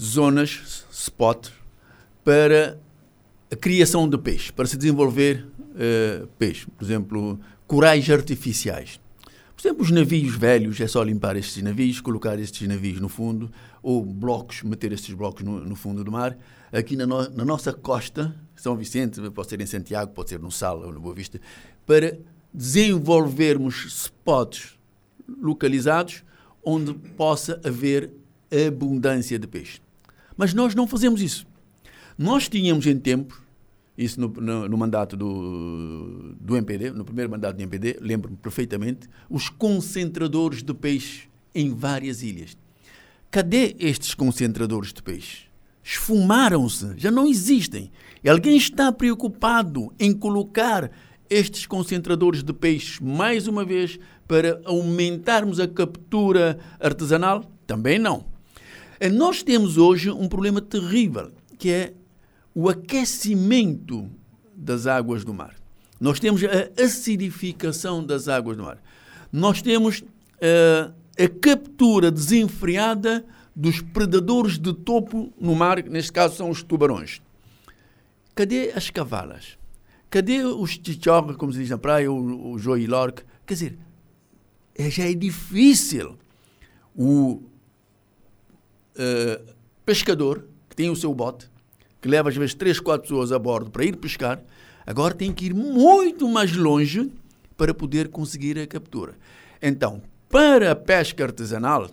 [0.00, 1.46] zonas, spot,
[2.24, 2.76] para
[3.52, 6.66] a criação de peixe, para se desenvolver uh, peixe.
[6.76, 8.98] Por exemplo, corais artificiais.
[9.60, 13.52] Por exemplo, os navios velhos, é só limpar estes navios, colocar estes navios no fundo,
[13.82, 16.34] ou blocos, meter estes blocos no, no fundo do mar.
[16.72, 20.50] Aqui na, no, na, nossa costa, São Vicente, pode ser em Santiago, pode ser no
[20.50, 21.38] Sal ou no Boa Vista,
[21.84, 22.18] para
[22.54, 24.78] desenvolvermos spots
[25.28, 26.24] localizados
[26.64, 28.10] onde possa haver
[28.66, 29.82] abundância de peixe.
[30.38, 31.46] Mas nós não fazemos isso.
[32.16, 33.39] Nós tínhamos em tempo,
[34.00, 39.06] isso no, no, no, mandato do, do MPD, no primeiro mandato do MPD, lembro-me perfeitamente,
[39.28, 42.56] os concentradores de peixe em várias ilhas.
[43.30, 45.44] Cadê estes concentradores de peixe?
[45.84, 47.92] Esfumaram-se, já não existem.
[48.24, 50.90] E alguém está preocupado em colocar
[51.28, 57.44] estes concentradores de peixe mais uma vez para aumentarmos a captura artesanal?
[57.66, 58.24] Também não.
[58.98, 61.92] Eh, nós temos hoje um problema terrível, que é
[62.54, 64.10] o aquecimento
[64.54, 65.56] das águas do mar.
[66.00, 68.82] Nós temos a acidificação das águas do mar.
[69.32, 76.50] Nós temos uh, a captura desenfreada dos predadores de topo no mar, neste caso são
[76.50, 77.20] os tubarões.
[78.34, 79.58] Cadê as cavalas?
[80.08, 83.22] Cadê os chichorros, como se diz na praia, o, o joilorque?
[83.46, 83.78] Quer dizer,
[84.74, 86.18] é, já é difícil
[86.94, 87.42] o
[88.96, 91.50] uh, pescador que tem o seu bote,
[92.00, 94.42] que leva às vezes três, quatro pessoas a bordo para ir pescar,
[94.86, 97.10] agora tem que ir muito mais longe
[97.56, 99.14] para poder conseguir a captura.
[99.60, 101.90] Então, para a pesca artesanal,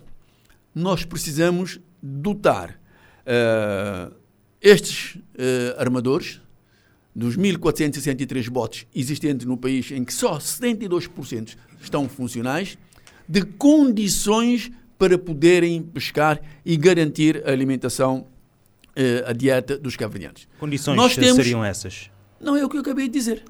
[0.74, 2.80] nós precisamos dotar
[3.26, 4.14] uh,
[4.60, 6.40] estes uh, armadores
[7.14, 12.78] dos 1.463 botes existentes no país, em que só 72% estão funcionais,
[13.28, 18.26] de condições para poderem pescar e garantir a alimentação,
[19.26, 20.48] a dieta dos cabo-verdianos.
[20.58, 22.10] Condições Nós temos, seriam essas?
[22.40, 23.44] Não, é o que eu acabei de dizer.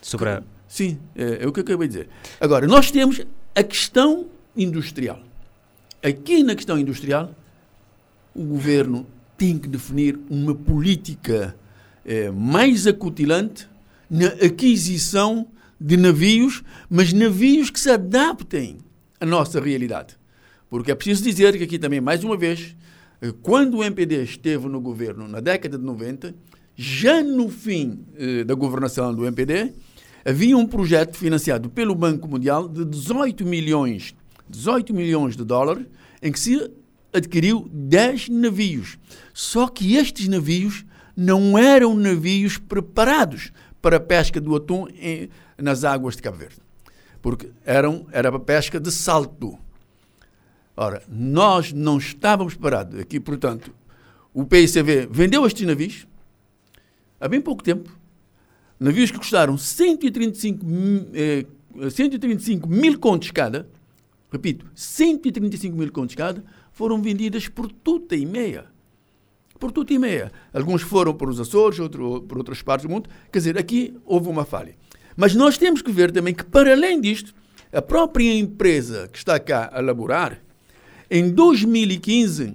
[0.00, 0.42] Sobre a...
[0.68, 2.08] Sim, é, é o que eu acabei de dizer.
[2.40, 3.20] Agora, nós temos
[3.54, 5.20] a questão industrial.
[6.02, 7.34] Aqui na questão industrial,
[8.34, 11.56] o governo tem que definir uma política
[12.04, 13.68] eh, mais acutilante
[14.10, 15.46] na aquisição
[15.80, 18.78] de navios, mas navios que se adaptem
[19.20, 20.16] à nossa realidade.
[20.68, 22.74] Porque é preciso dizer que aqui também, mais uma vez, eh,
[23.32, 26.34] quando o MPD esteve no governo na década de 90,
[26.76, 29.72] já no fim eh, da governação do MPD,
[30.24, 34.14] havia um projeto financiado pelo Banco Mundial de 18 milhões
[34.48, 35.86] 18 milhões de dólares,
[36.22, 36.70] em que se
[37.12, 38.98] adquiriu 10 navios.
[39.32, 40.84] Só que estes navios
[41.16, 46.56] não eram navios preparados para a pesca do atum em, nas águas de Cabo Verde,
[47.20, 49.58] porque eram, era para pesca de salto.
[50.76, 53.72] Ora, nós não estávamos parados aqui, portanto,
[54.32, 56.06] o PICV vendeu estes navios
[57.20, 57.90] há bem pouco tempo,
[58.78, 60.66] navios que custaram 135,
[61.14, 61.46] eh,
[61.90, 63.68] 135 mil contos cada,
[64.30, 68.66] repito, 135 mil contos cada, foram vendidas por tuta e meia.
[69.60, 70.32] Por tuta e meia.
[70.52, 73.08] Alguns foram para os Açores, outros por outras partes do mundo.
[73.32, 74.74] Quer dizer, aqui houve uma falha.
[75.16, 77.32] Mas nós temos que ver também que, para além disto,
[77.72, 80.43] a própria empresa que está cá a elaborar,
[81.16, 82.54] em 2015,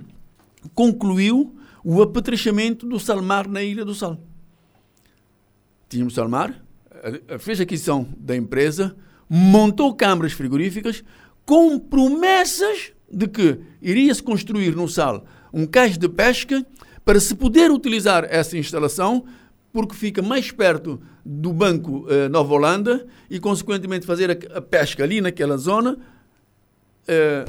[0.76, 4.22] concluiu o apetrechamento do salmar na Ilha do Sal.
[5.88, 6.62] Tínhamos salmar,
[7.40, 8.94] fez aquisição da empresa,
[9.30, 11.06] montou câmaras frigoríficas,
[11.46, 16.66] com promessas de que iria-se construir no Sal um cais de pesca
[17.06, 19.24] para se poder utilizar essa instalação,
[19.72, 25.02] porque fica mais perto do Banco eh, Nova Holanda e, consequentemente, fazer a, a pesca
[25.02, 25.98] ali naquela zona,
[27.08, 27.46] eh,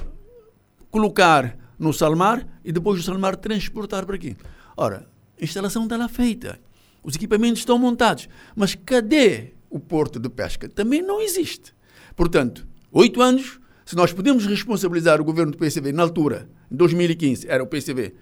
[0.91, 4.37] colocar no Salmar e depois o Salmar transportar para aqui.
[4.77, 5.07] Ora,
[5.41, 6.61] a instalação está lá feita,
[7.03, 10.69] os equipamentos estão montados, mas cadê o porto de pesca?
[10.69, 11.75] Também não existe.
[12.15, 17.49] Portanto, oito anos se nós podemos responsabilizar o governo do PCV na altura, em 2015,
[17.49, 18.15] era o PCV,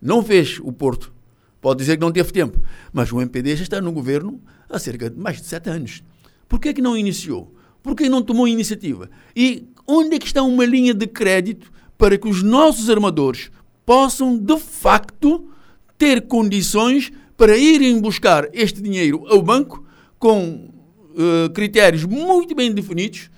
[0.00, 1.12] não fez o Porto,
[1.60, 5.10] pode dizer que não teve tempo, mas o MPD já está no governo há cerca
[5.10, 6.04] de mais de sete anos.
[6.48, 7.52] Por que, é que não iniciou?
[7.82, 9.10] Por que não tomou iniciativa?
[9.34, 13.50] E onde é que está uma linha de crédito para que os nossos armadores
[13.84, 15.50] possam de facto
[15.98, 19.84] ter condições para irem buscar este dinheiro ao banco
[20.18, 20.70] com
[21.10, 23.28] uh, critérios muito bem definidos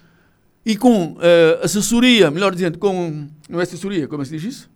[0.64, 1.18] e com uh,
[1.62, 3.26] assessoria, melhor dizendo, com.
[3.48, 4.70] Não é assessoria, como é se diz isso?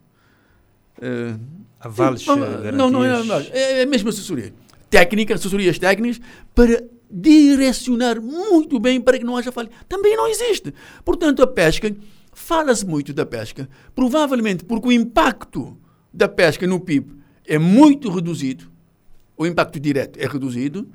[0.99, 1.39] Uh,
[1.79, 4.55] Avales, não, não, não é, não, é, é mesmo assessoria.
[4.89, 6.21] Técnica, assessorias técnicas
[6.55, 9.69] para direcionar muito bem para que não haja falha.
[9.89, 10.73] Também não existe.
[11.05, 11.95] Portanto, a pesca,
[12.35, 15.77] fala-se muito da pesca, provavelmente porque o impacto
[16.13, 17.13] da pesca no PIB
[17.47, 18.71] é muito reduzido,
[19.37, 20.89] o impacto direto é reduzido,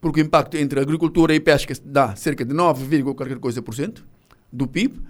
[0.00, 4.06] porque o impacto entre agricultura e pesca dá cerca de 9, qualquer coisa por cento
[4.52, 5.00] do PIB.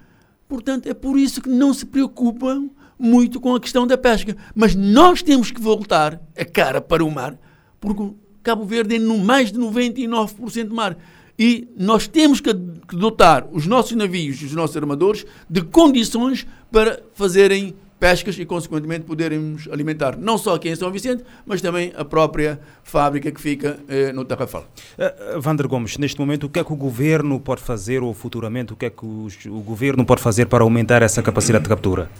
[0.48, 4.36] Portanto, é por isso que não se preocupam muito com a questão da pesca.
[4.54, 7.38] Mas nós temos que voltar a cara para o mar,
[7.78, 10.96] porque Cabo Verde é no mais de 99% mar.
[11.38, 17.74] E nós temos que dotar os nossos navios, os nossos armadores, de condições para fazerem
[17.98, 22.60] pescas e, consequentemente, podermos alimentar não só aqui em São Vicente, mas também a própria
[22.82, 24.66] fábrica que fica eh, no Tarrafal.
[24.96, 28.72] Uh, Vander Gomes, neste momento, o que é que o governo pode fazer, ou futuramente,
[28.72, 32.10] o que é que os, o governo pode fazer para aumentar essa capacidade de captura?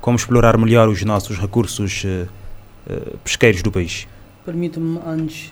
[0.00, 2.28] Como explorar melhor os nossos recursos uh,
[2.90, 4.06] uh, pesqueiros do país?
[4.44, 5.50] Permita-me, antes,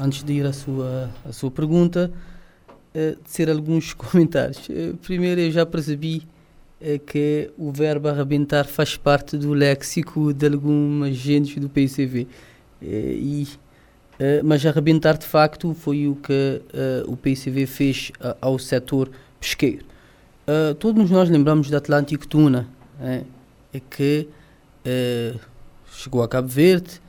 [0.00, 2.10] antes de ir à sua, à sua pergunta,
[3.24, 4.68] ser alguns comentários.
[5.02, 6.26] primeiro, eu já percebi
[6.84, 12.26] é que o verbo arrebentar faz parte do léxico de algumas gentes do PCV.
[12.82, 13.46] E,
[14.42, 16.60] mas arrebentar de facto foi o que
[17.06, 19.84] o PCV fez ao setor pesqueiro.
[20.80, 22.66] todos nós lembramos do Atlântico Tuna,
[23.00, 23.22] é,
[23.88, 24.26] que
[25.92, 27.00] chegou a Cabo Verde,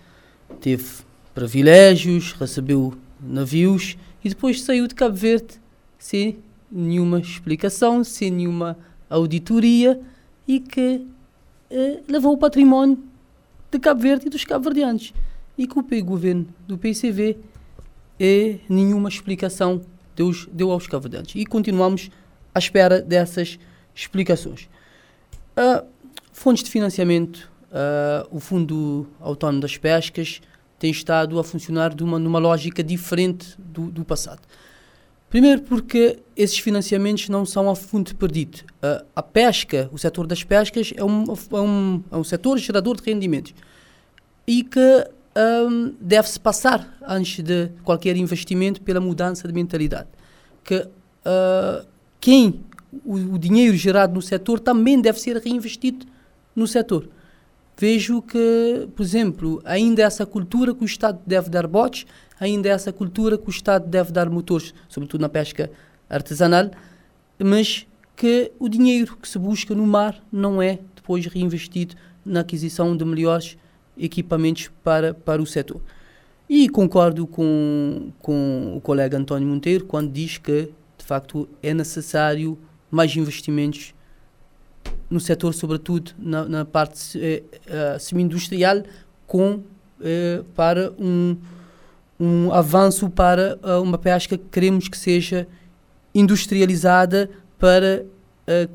[0.62, 1.03] teve
[1.34, 5.60] privilégios, recebeu navios e depois saiu de Cabo Verde
[5.98, 6.38] sem
[6.72, 8.78] nenhuma explicação, sem nenhuma
[9.10, 10.00] auditoria
[10.48, 11.06] e que
[11.69, 12.98] eh, levou o património
[13.72, 15.13] de Cabo Verde e dos cabo-verdianos.
[15.58, 17.38] E que o governo do PCV
[18.19, 19.82] é nenhuma explicação
[20.15, 21.34] deu, deu aos cabo-verdianos.
[21.36, 22.10] E continuamos
[22.54, 23.60] à espera dessas
[23.93, 24.69] explicações.
[25.58, 25.86] Uh,
[26.32, 30.41] fontes de financiamento, uh, o Fundo Autónomo das Pescas
[30.84, 34.41] tem estado a funcionar uma, numa lógica diferente do, do passado.
[35.30, 38.58] Primeiro porque esses financiamentos não são a fundo perdido.
[38.84, 42.98] Uh, a pesca, o setor das pescas, é um, é um, é um setor gerador
[42.98, 43.56] de rendimentos
[44.46, 45.10] e que
[45.69, 50.10] um, deve-se passar, antes de qualquer investimento, pela mudança de mentalidade.
[50.65, 51.88] Que uh,
[52.19, 52.60] quem,
[53.06, 56.06] o, o, dinheiro gerado no setor também deve ser reinvestido
[56.54, 57.08] no setor.
[57.78, 62.06] Vejo que, por exemplo, ainda essa cultura que o Estado deve dar botes,
[62.40, 65.72] ainda essa cultura que o Estado deve dar motores, sobretudo na pesca
[66.10, 66.70] artesanal,
[67.40, 72.96] mas que o dinheiro que se busca no mar não é depois reinvestido na aquisição
[72.96, 73.58] de melhores
[73.98, 75.82] equipamentos para, para o setor.
[76.48, 82.58] E concordo com, com o colega António Monteiro quando diz que, de facto, é necessário
[82.92, 83.94] mais investimentos
[85.13, 88.82] no setor, sobretudo na, na parte eh, uh, semi-industrial,
[89.28, 89.62] com
[90.02, 91.38] eh, para um,
[92.19, 95.47] um avanço para uh, uma pesca que queremos que seja
[96.13, 98.06] industrializada para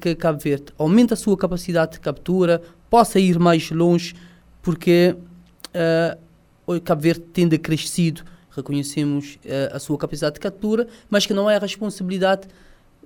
[0.01, 4.15] que Cabo Verde aumente a sua capacidade de captura, possa ir mais longe,
[4.63, 5.15] porque
[6.67, 9.39] uh, Cabo Verde a crescido, reconhecemos
[9.71, 12.49] a sua capacidade de captura, mas que não é a responsabilidade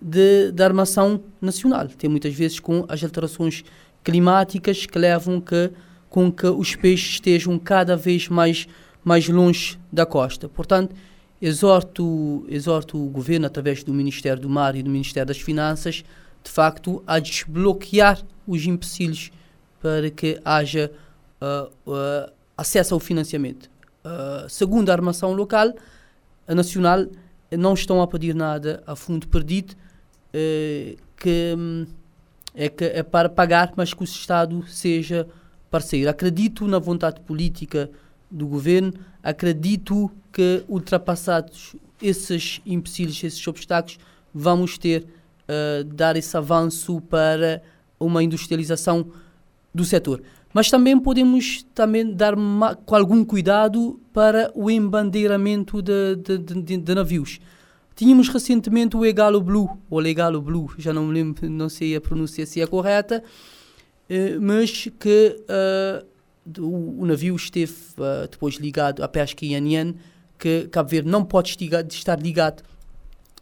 [0.00, 1.88] de, da armação nacional.
[1.88, 3.64] Tem muitas vezes com as alterações
[4.02, 5.70] climáticas que levam que,
[6.08, 8.66] com que os peixes estejam cada vez mais
[9.04, 10.48] mais longe da costa.
[10.48, 10.94] Portanto,
[11.40, 16.04] exorto, exorto o governo, através do Ministério do Mar e do Ministério das Finanças,
[16.42, 19.30] de facto, a desbloquear os empecilhos
[19.80, 20.90] para que haja
[21.40, 23.70] uh, uh, acesso ao financiamento.
[24.04, 25.72] Uh, segundo a armação local,
[26.46, 27.06] a nacional,
[27.50, 29.74] não estão a pedir nada a fundo perdido,
[30.32, 31.86] eh, que um,
[32.54, 35.26] é, que é para pagar, mas que o Estado seja
[35.70, 36.10] parceiro.
[36.10, 37.90] Acredito na vontade política
[38.30, 43.98] do governo, acredito que ultrapassados esses empecilhos, esses obstáculos,
[44.34, 47.62] vamos ter uh, dar esse avanço para
[47.98, 49.06] uma industrialização
[49.74, 50.22] do setor.
[50.52, 52.34] Mas também podemos também dar
[52.84, 57.40] com algum cuidado para o embandeiramento de, de, de, de, navios.
[57.94, 62.00] Tínhamos recentemente o Egalo Blue, ou Legalo Blue, já não me lembro, não sei a
[62.00, 63.22] pronúncia se é correta,
[64.08, 66.62] eh, mas que uh,
[67.00, 69.94] o, navio esteve uh, depois ligado à pesca Yan
[70.38, 71.56] que Cabo Verde não pode
[71.90, 72.62] estar ligado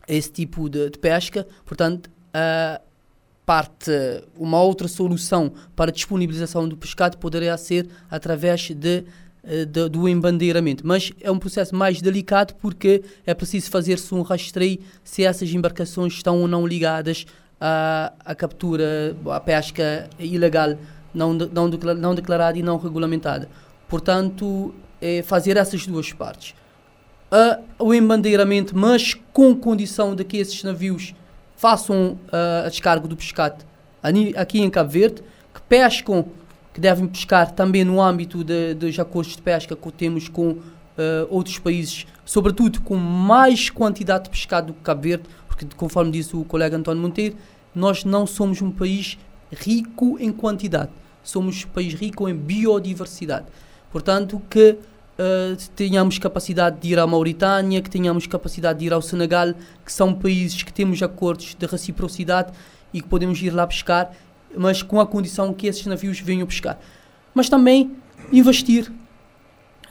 [0.08, 2.80] a esse tipo de, de pesca, portanto, uh,
[3.46, 3.90] parte,
[4.36, 9.04] uma outra solução para disponibilização do pescado poderia ser através de,
[9.44, 10.86] eh, de, do embandeiramento.
[10.86, 16.14] Mas é um processo mais delicado porque é preciso fazer-se um rastreio se essas embarcações
[16.14, 17.26] estão ou não ligadas
[17.60, 20.76] à, à captura, à pesca ilegal,
[21.14, 23.48] não, não, não declarada e não regulamentada.
[23.88, 26.54] Portanto, é fazer essas duas partes.
[27.32, 31.14] Uh, o embandeiramento, mas com condição de que esses navios
[31.56, 33.64] façam uh, a descarga do pescado
[34.36, 35.22] aqui em Cabo Verde,
[35.54, 36.26] que pescam,
[36.80, 40.62] que devem pescar também no âmbito dos acordos de pesca que temos com uh,
[41.28, 46.34] outros países, sobretudo com mais quantidade de pescado do que Cabo Verde, porque conforme disse
[46.34, 47.36] o colega António Monteiro,
[47.74, 49.18] nós não somos um país
[49.52, 50.90] rico em quantidade,
[51.22, 53.44] somos um país rico em biodiversidade.
[53.92, 59.02] Portanto, que uh, tenhamos capacidade de ir à Mauritânia, que tenhamos capacidade de ir ao
[59.02, 59.52] Senegal,
[59.84, 62.52] que são países que temos acordos de reciprocidade
[62.90, 64.12] e que podemos ir lá pescar,
[64.56, 66.78] mas com a condição que esses navios venham pescar.
[67.34, 67.96] Mas também
[68.32, 68.90] investir,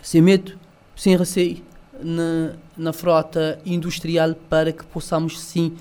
[0.01, 0.57] sem medo,
[0.95, 1.64] sem receio,
[2.01, 5.76] na, na frota industrial para que possamos sim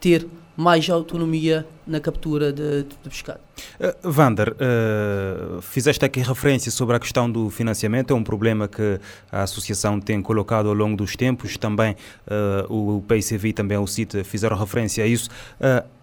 [0.00, 0.26] ter
[0.56, 3.40] mais autonomia na captura de, de, pescado.
[3.78, 9.00] Uh, Vander, uh, fizeste aqui referência sobre a questão do financiamento, é um problema que
[9.30, 14.22] a associação tem colocado ao longo dos tempos, também uh, o PICV também o CIT
[14.24, 15.28] fizeram referência a isso.
[15.60, 15.93] Uh,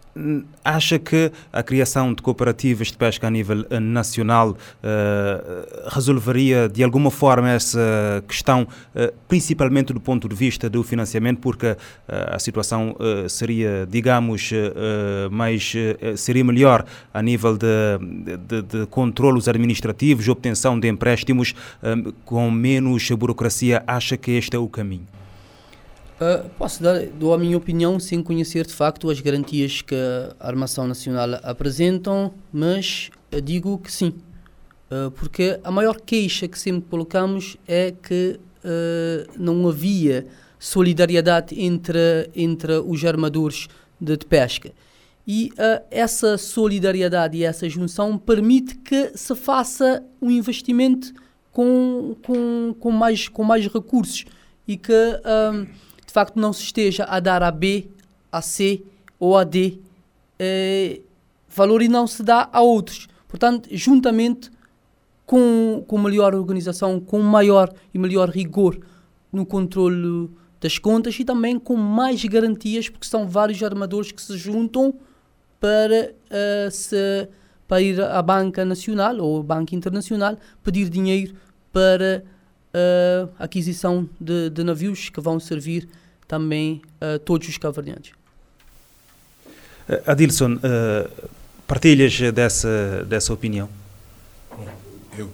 [0.64, 6.84] acha que a criação de cooperativas de pesca a nível eh, nacional uh, resolveria de
[6.84, 8.64] alguma forma essa questão,
[8.96, 11.78] uh, principalmente do ponto de vista do financiamento, porque uh,
[12.32, 12.96] a situação
[13.30, 14.52] seria, digamos,
[15.32, 15.74] mais
[16.16, 17.68] seria melhor a nível de,
[18.38, 21.54] de, de controlos administrativos, obtenção de empréstimos
[22.26, 23.84] com menos burocracia.
[23.88, 25.21] Acha que este é o caminho?
[26.22, 29.96] Uh, posso dar dou a minha opinião sem conhecer de facto as garantias que
[30.40, 33.10] a Armação Nacional apresentam, mas
[33.44, 34.14] digo que sim.
[34.92, 40.28] Uh, porque a maior queixa que sempre colocamos é que uh, não havia
[40.60, 43.68] solidariedade entre, entre os armadores
[44.00, 44.72] de, de pesca.
[45.28, 45.52] E
[45.90, 51.14] essa solidariedade e essa junção permite que se faça um investimento
[51.52, 54.26] com, com, com, mais, com mais recursos
[54.68, 54.94] e que
[56.12, 57.88] de facto não se esteja a dar a B,
[58.30, 58.84] a C
[59.18, 59.80] ou a D
[60.38, 61.00] eh,
[61.48, 63.08] valor e não se dá a outros.
[63.30, 64.52] Portanto, juntamente
[65.26, 68.78] com, com melhor organização, com maior e melhor rigor
[69.32, 74.38] no controle das contas e também com mais garantias, porque são vários armadores que se
[74.38, 74.94] juntam
[75.62, 77.30] para, uh, se,
[77.70, 81.36] para ir à banca nacional ou banca internacional pedir dinheiro
[81.72, 82.22] para
[82.76, 85.88] uh, aquisição de, de, navios que vão servir
[86.32, 88.12] também a uh, todos os caverdianos.
[89.90, 91.30] Uh, Adilson, uh,
[91.68, 93.68] partilhas dessa, dessa opinião?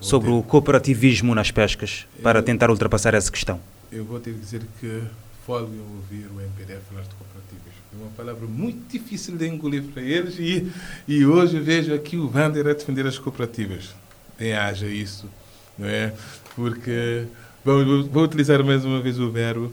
[0.01, 0.33] sobre ter...
[0.33, 3.59] o cooperativismo nas pescas, para tentar ultrapassar essa questão?
[3.91, 5.03] Eu vou ter que dizer que
[5.45, 7.73] folgo ouvir o MPDF falar de cooperativas.
[7.93, 10.67] É uma palavra muito difícil de engolir para eles e,
[11.07, 13.93] e hoje vejo aqui o Vander a defender as cooperativas.
[14.39, 15.29] Nem haja isso,
[15.77, 16.11] não é?
[16.55, 17.27] Porque
[17.63, 19.71] vou, vou utilizar mais uma vez o verbo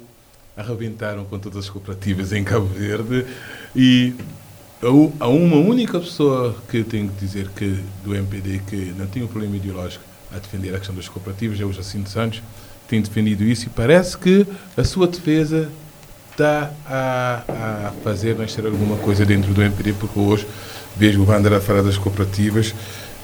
[0.56, 3.26] arrebentaram com todas as cooperativas em Cabo Verde.
[3.74, 4.14] E
[5.20, 9.26] há uma única pessoa que tenho que dizer que do MPD que não tem um
[9.26, 12.42] problema ideológico a defender a questão das cooperativas é o Jacinto Santos
[12.88, 14.46] tem defendido isso e parece que
[14.76, 15.70] a sua defesa
[16.30, 20.46] está a, a fazer nascer alguma coisa dentro do MPD porque hoje
[20.96, 22.74] vejo o Wander a falar das cooperativas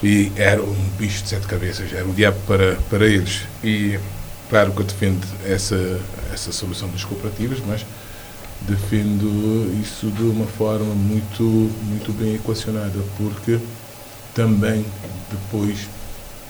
[0.02, 3.42] e era um bicho de sete cabeças, era o diabo para, para eles.
[3.62, 3.98] E
[4.50, 6.00] Claro que eu defendo essa,
[6.34, 7.86] essa solução das cooperativas, mas
[8.62, 13.60] defendo isso de uma forma muito, muito bem equacionada, porque
[14.34, 14.84] também
[15.30, 15.88] depois,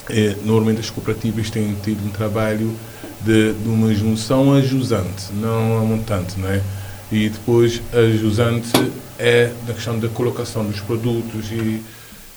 [0.08, 2.74] é, normalmente as cooperativas têm tido um trabalho
[3.20, 6.62] de, de uma junção a jusante, não a montante, não é?
[7.12, 8.72] E depois a jusante
[9.18, 11.82] é na questão da colocação dos produtos e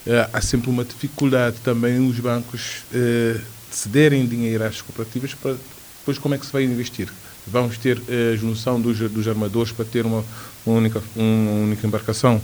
[0.06, 3.38] é, há sempre uma dificuldade também os bancos é,
[3.74, 5.56] cederem dinheiro às cooperativas para
[6.04, 7.10] depois como é que se vai investir?
[7.48, 10.24] Vamos ter a eh, junção dos, dos armadores para ter uma,
[10.66, 12.42] uma, única, uma única embarcação,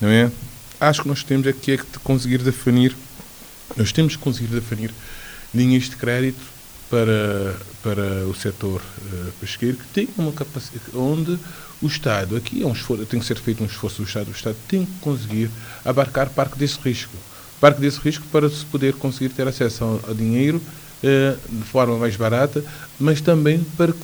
[0.00, 0.30] não é?
[0.80, 2.96] Acho que nós temos aqui é que conseguir definir,
[3.76, 4.90] nós temos que conseguir definir
[5.54, 6.40] linhas de crédito
[6.90, 11.38] para, para o setor uh, pesqueiro que tem uma capacidade, onde
[11.82, 14.32] o Estado, aqui é um esforço, tem que ser feito um esforço do Estado, o
[14.32, 15.50] Estado tem que conseguir
[15.84, 17.16] abarcar parte desse risco.
[17.60, 20.60] Parte desse risco para se poder conseguir ter acesso a, dinheiro
[21.02, 22.64] eh, de forma mais barata,
[22.98, 23.98] mas também para que,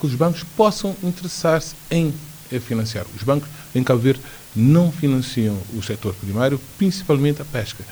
[0.00, 2.12] que os bancos possam interessar-se em,
[2.52, 3.06] é financiar.
[3.16, 4.20] Os bancos em Cabo Verde
[4.54, 7.84] não financiam o setor primário, principalmente a pesca.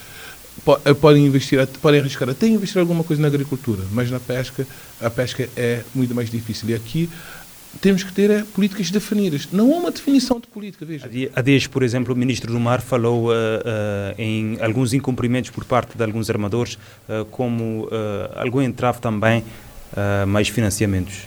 [0.84, 4.66] Eh, podem investir, podem arriscar até investir alguma coisa na agricultura, mas na pesca,
[5.00, 6.68] a pesca é muito mais difícil.
[6.68, 7.08] E aqui
[7.80, 9.48] temos que ter é, políticas definidas.
[9.52, 11.08] Não há uma definição de política, veja.
[11.34, 15.64] Há dias, por exemplo, o ministro do Mar falou uh, uh, em alguns incumprimentos por
[15.64, 17.88] parte de alguns armadores, uh, como
[18.34, 19.44] algum entrave também,
[20.26, 21.22] mais financiamentos.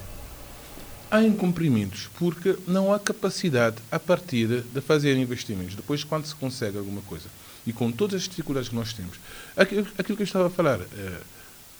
[1.09, 5.75] Há incumprimentos porque não há capacidade a partir de fazer investimentos.
[5.75, 7.25] Depois, quando se consegue alguma coisa,
[7.65, 9.17] e com todas as dificuldades que nós temos,
[9.55, 10.79] aquilo, aquilo que eu estava a falar,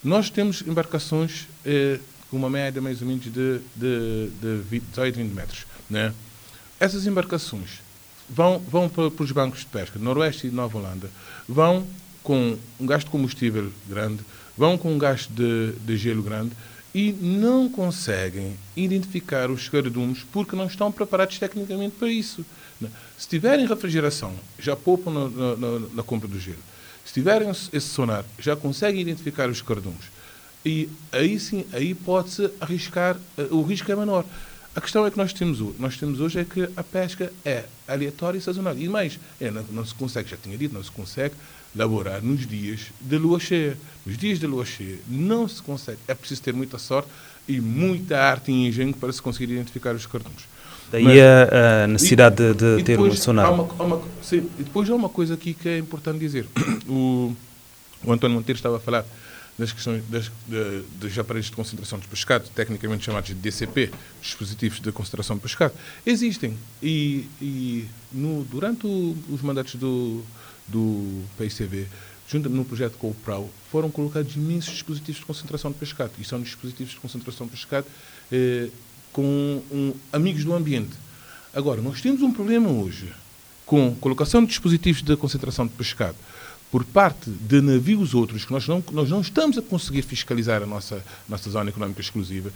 [0.03, 1.47] nós temos embarcações
[2.36, 3.60] uma média mais ou menos de, de,
[4.42, 5.66] de 18, 20 metros.
[5.90, 6.14] Né?
[6.80, 7.82] Essas embarcações
[8.30, 11.10] vão, vão para, para os bancos de pesca, Noroeste e Nova Holanda,
[11.48, 11.86] vão
[12.24, 14.22] com um gasto de combustível grande,
[14.58, 16.52] vão com um gasto de, de gelo grande
[16.94, 22.46] e não conseguem identificar os cardumes porque não estão preparados tecnicamente para isso.
[22.80, 22.90] Né?
[23.18, 26.60] Se tiverem refrigeração, já poupam na, na, na compra do gelo.
[27.06, 30.06] Se tiverem esse sonar, já conseguem identificar os cardumes.
[30.66, 34.26] E aí sim, aí pode-se arriscar, eh, o risco é menor.
[34.76, 38.38] A questão é que nós temos, nós temos hoje é que a pesca é aleatória
[38.38, 38.78] e sazonal.
[38.78, 41.36] E mais, é, não, não, se consegue, já tinha dito, não se consegue
[41.76, 43.78] laborar nos dias de lua cheia.
[44.05, 45.97] Nos dias de lua cheia não se consegue.
[46.07, 47.09] É preciso ter muita sorte
[47.47, 50.43] e muita arte e engenho para se conseguir identificar os cardumes.
[50.89, 53.51] Daí Mas, a, necessidade e, de, de ter um sonar.
[54.32, 56.45] E depois há uma coisa aqui que é importante dizer.
[56.88, 57.34] O,
[58.03, 59.05] o António Monteiro estava a falar
[59.62, 64.80] das questões das, de, dos aparelhos de concentração de pescado, tecnicamente chamados de DCP, dispositivos
[64.80, 66.57] de concentração de pescado, existem.
[66.82, 70.24] E, e no, durante o, os mandatos do,
[70.68, 71.86] do PICV,
[72.28, 76.14] junto no projeto com o PRAU, foram colocados imensos dispositivos de concentração de pescado.
[76.18, 77.86] E são dispositivos de concentração de pescado
[78.32, 78.70] eh,
[79.14, 80.95] com um, amigos do ambiente.
[81.53, 83.14] Agora, nós temos um problema hoje
[83.64, 86.16] com colocação de dispositivos de concentração de pescado
[86.72, 90.66] por parte de navios outros, que nós não, nós não estamos a conseguir fiscalizar a
[90.66, 92.52] nossa, nossa zona económica exclusiva,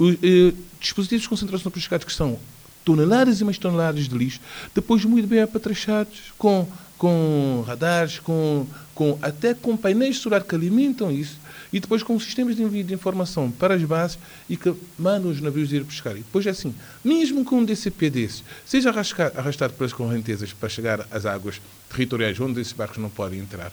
[0.00, 2.38] eh, dispositivos de concentração de pescados que são
[2.84, 4.40] toneladas e mais toneladas de lixo,
[4.72, 11.10] depois muito bem apatrechados, com, com radares, com, com, até com painéis solares que alimentam
[11.10, 11.38] isso,
[11.72, 15.40] e depois com sistemas de envio de informação para as bases e que mandam os
[15.40, 16.14] navios ir pescar.
[16.14, 21.06] E depois é assim, mesmo com um DCP desses, seja arrastado pelas correntezas para chegar
[21.10, 21.60] às águas
[21.90, 23.72] territoriais onde esses barcos não podem entrar,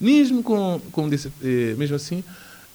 [0.00, 2.22] mesmo com, com DCP, eh, mesmo assim,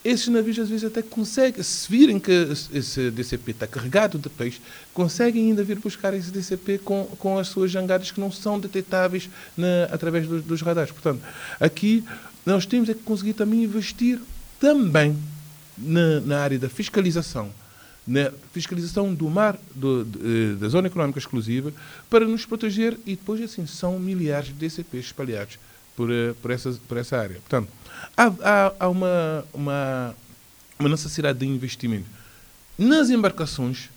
[0.04, 2.32] esses navios às vezes até conseguem, se virem que
[2.74, 4.62] esse DCP está carregado de peixe,
[4.94, 9.30] conseguem ainda vir buscar esse DCP com, com as suas jangadas que não são detectáveis
[9.58, 10.92] na, através dos, dos radares.
[10.92, 11.22] Portanto,
[11.60, 12.04] aqui
[12.46, 14.20] nós temos é que conseguir também investir
[14.60, 15.18] também
[15.78, 17.52] na, na área da fiscalização,
[18.06, 21.72] na fiscalização do mar, do, de, da zona económica exclusiva,
[22.10, 25.60] para nos proteger e depois, assim, são milhares de DCPs espalhados
[25.96, 27.36] por, eh, por, essa, por essa área.
[27.36, 27.70] Portanto,
[28.18, 30.16] há, há, há uma, uma,
[30.80, 32.20] uma necessidade de investimento
[32.80, 33.90] nas embarcações,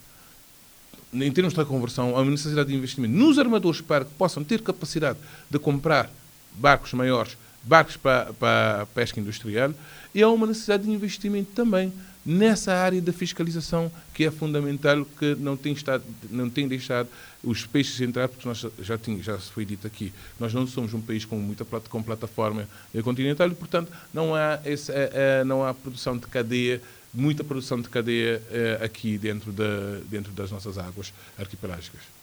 [1.13, 4.61] em termos de conversão, há uma necessidade de investimento nos armadores para que possam ter
[4.61, 6.11] capacidade de comprar
[6.55, 9.73] barcos maiores barcos para, para a pesca industrial
[10.15, 11.93] e há uma necessidade de investimento também
[12.25, 17.09] nessa área da fiscalização que é fundamental que não tem estado não tem deixado
[17.43, 21.01] os peixes entrar porque nós já tinha, já foi dito aqui nós não somos um
[21.01, 22.69] país com muita com plataforma
[23.03, 26.81] continental e portanto não há esse, é, é, não há produção de cadeia
[27.13, 32.22] muita produção de cadeia é, aqui dentro da dentro das nossas águas arquipelágicas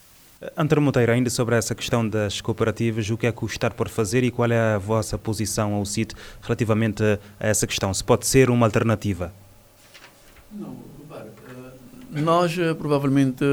[0.56, 3.92] Antônio Monteiro, ainda sobre essa questão das cooperativas, o que é que o Estado pode
[3.92, 7.04] fazer e qual é a vossa posição ao CIT relativamente
[7.38, 7.94] a essa questão?
[7.94, 9.34] Se pode ser uma alternativa?
[10.50, 11.28] Não, repara,
[12.16, 13.44] eh, nós eh, provavelmente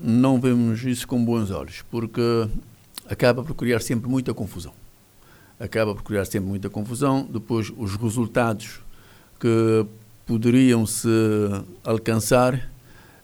[0.00, 2.48] não vemos isso com bons olhos, porque
[3.10, 4.72] acaba por criar sempre muita confusão.
[5.58, 8.78] Acaba por criar sempre muita confusão, depois os resultados
[9.40, 9.84] que
[10.24, 11.08] poderiam se
[11.82, 12.70] alcançar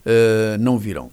[0.05, 1.09] eh, não virão.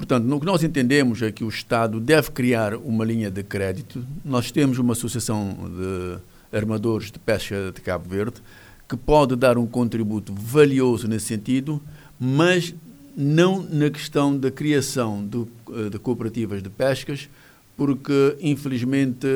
[0.00, 4.02] Portanto, no que nós entendemos é que o Estado deve criar uma linha de crédito.
[4.24, 8.40] Nós temos uma associação de armadores de pesca de Cabo Verde
[8.88, 11.82] que pode dar um contributo valioso nesse sentido,
[12.18, 12.74] mas
[13.14, 17.28] não na questão da criação de, de cooperativas de pescas,
[17.76, 19.26] porque infelizmente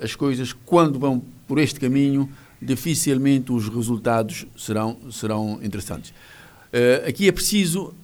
[0.00, 2.30] as coisas quando vão por este caminho
[2.62, 6.14] dificilmente os resultados serão serão interessantes.
[6.72, 7.94] Uh, aqui é preciso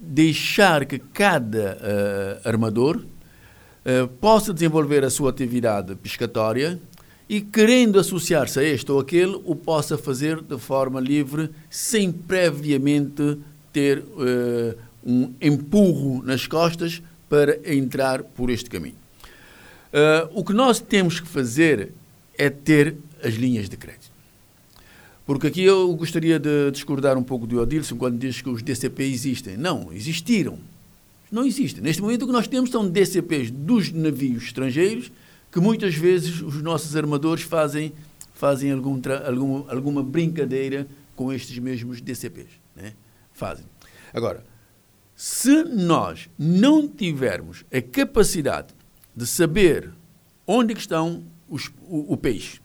[0.00, 6.80] deixar que cada uh, armador uh, possa desenvolver a sua atividade pescatória
[7.28, 13.38] e, querendo associar-se a este ou aquele, o possa fazer de forma livre, sem previamente
[13.72, 18.96] ter uh, um empurro nas costas para entrar por este caminho.
[20.34, 21.92] O que nós temos que fazer
[22.36, 23.99] é ter as linhas de crédito.
[25.30, 29.04] Porque aqui eu gostaria de discordar um pouco do Odilson quando diz que os DCP
[29.04, 29.56] existem.
[29.56, 30.58] Não, existiram.
[31.30, 31.80] Não existem.
[31.80, 35.12] Neste momento o que nós temos são DCPs dos navios estrangeiros
[35.52, 37.92] que muitas vezes os nossos armadores fazem,
[38.34, 42.50] fazem algum, algum, alguma brincadeira com estes mesmos DCPs.
[42.74, 42.94] Né?
[43.32, 43.64] Fazem.
[44.12, 44.44] Agora,
[45.14, 48.74] se nós não tivermos a capacidade
[49.14, 49.92] de saber
[50.44, 52.59] onde estão os, o, o peixe,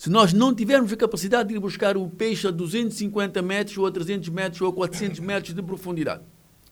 [0.00, 3.86] se nós não tivermos a capacidade de ir buscar o peixe a 250 metros, ou
[3.86, 6.22] a 300 metros, ou a 400 metros de profundidade,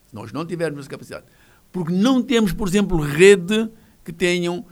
[0.06, 1.26] se nós não tivermos essa capacidade,
[1.70, 3.68] porque não temos, por exemplo, rede
[4.02, 4.66] que tenham uh,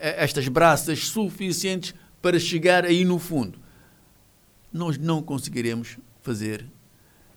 [0.00, 3.58] estas braças suficientes para chegar aí no fundo.
[4.72, 6.64] Nós não conseguiremos fazer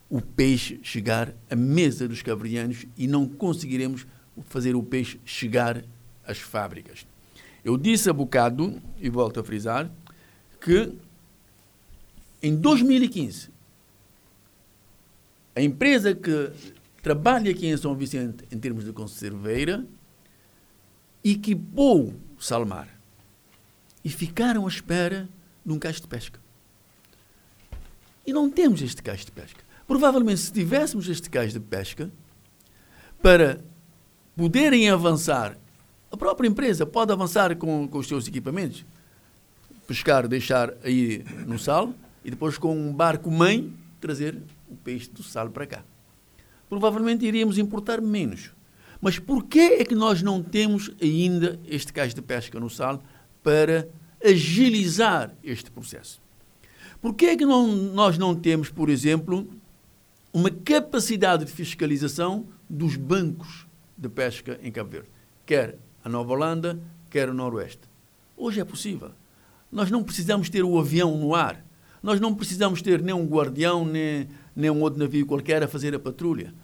[0.08, 4.06] o peixe chegar à mesa dos cabrianos e não conseguiremos
[4.44, 5.82] fazer o peixe chegar
[6.24, 7.04] às fábricas.
[7.68, 9.90] Eu disse há bocado, e volto a frisar,
[10.58, 10.90] que
[12.42, 13.50] em 2015,
[15.54, 16.50] a empresa que
[17.02, 19.84] trabalha aqui em São Vicente em termos de conserveira
[21.22, 22.88] equipou Salmar
[24.02, 25.28] e ficaram à espera
[25.62, 26.40] de um caixa de pesca.
[28.26, 29.62] E não temos este caixa de pesca.
[29.86, 32.10] Provavelmente, se tivéssemos este caixa de pesca,
[33.20, 33.62] para
[34.34, 35.58] poderem avançar,
[36.10, 38.84] a própria empresa pode avançar com, com os seus equipamentos,
[39.86, 41.94] pescar, deixar aí no sal
[42.24, 45.84] e depois com um barco mãe trazer o peixe do sal para cá.
[46.68, 48.52] Provavelmente iríamos importar menos.
[49.00, 53.02] Mas por que é que nós não temos ainda este cais de pesca no sal
[53.42, 53.88] para
[54.22, 56.20] agilizar este processo?
[57.00, 59.48] Por que é que não, nós não temos, por exemplo,
[60.32, 65.08] uma capacidade de fiscalização dos bancos de pesca em Cabo Verde?
[65.46, 65.78] Quer
[66.08, 66.80] a Nova Holanda,
[67.10, 67.82] quer o Noroeste.
[68.36, 69.10] Hoje é possível.
[69.70, 71.64] Nós não precisamos ter o avião no ar.
[72.02, 75.94] Nós não precisamos ter nem um guardião, nem, nem um outro navio qualquer a fazer
[75.94, 76.54] a patrulha.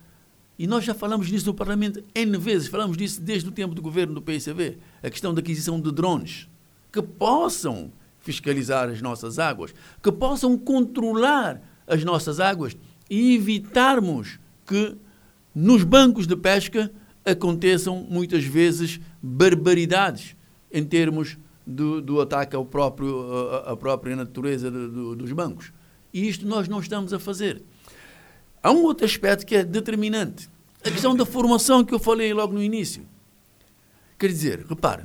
[0.59, 3.83] E nós já falamos disso no Parlamento N vezes, falamos disso desde o tempo do
[3.83, 6.49] governo do PSV, a questão da aquisição de drones
[6.93, 12.77] que possam fiscalizar as nossas águas, que possam controlar as nossas águas
[13.11, 14.97] e evitarmos que
[15.53, 16.91] nos bancos de pesca
[17.25, 20.37] aconteçam muitas vezes barbaridades
[20.71, 23.27] em termos do, do ataque ao próprio,
[23.65, 25.73] à própria natureza do, dos bancos.
[26.13, 27.63] E isto nós não estamos a fazer.
[28.63, 30.51] Há um outro aspecto que é determinante.
[30.85, 33.07] A questão da formação que eu falei logo no início.
[34.19, 35.05] Quer dizer, repare,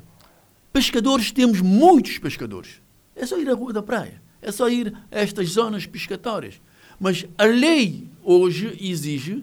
[0.74, 2.82] pescadores temos muitos pescadores.
[3.16, 4.22] É só ir à rua da praia.
[4.42, 6.62] É só ir a estas zonas pescatórias.
[7.00, 9.42] Mas a lei hoje exige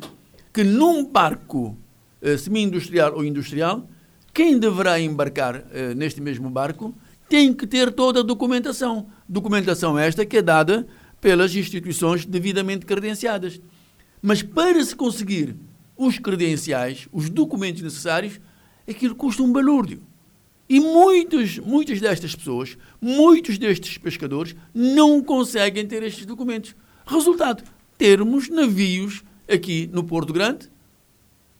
[0.53, 1.77] que num barco
[2.21, 3.89] eh, semi-industrial ou industrial,
[4.37, 6.95] quem deverá embarcar eh, neste mesmo barco
[7.27, 9.07] tem que ter toda a documentação.
[9.27, 10.87] Documentação esta que é dada
[11.23, 13.59] pelas instituições devidamente credenciadas.
[14.21, 15.57] Mas para se conseguir
[15.97, 18.39] os credenciais, os documentos necessários,
[18.87, 20.03] aquilo custa um balúrdio.
[20.69, 26.77] E muitos, muitas destas pessoas, muitos destes pescadores, não conseguem ter estes documentos.
[27.07, 27.65] Resultado,
[27.97, 30.69] termos navios aqui no Porto Grande,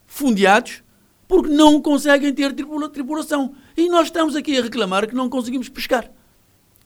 [0.05, 0.83] fundeados,
[1.27, 3.53] porque não conseguem ter tripulação.
[3.75, 6.09] E nós estamos aqui a reclamar que não conseguimos pescar.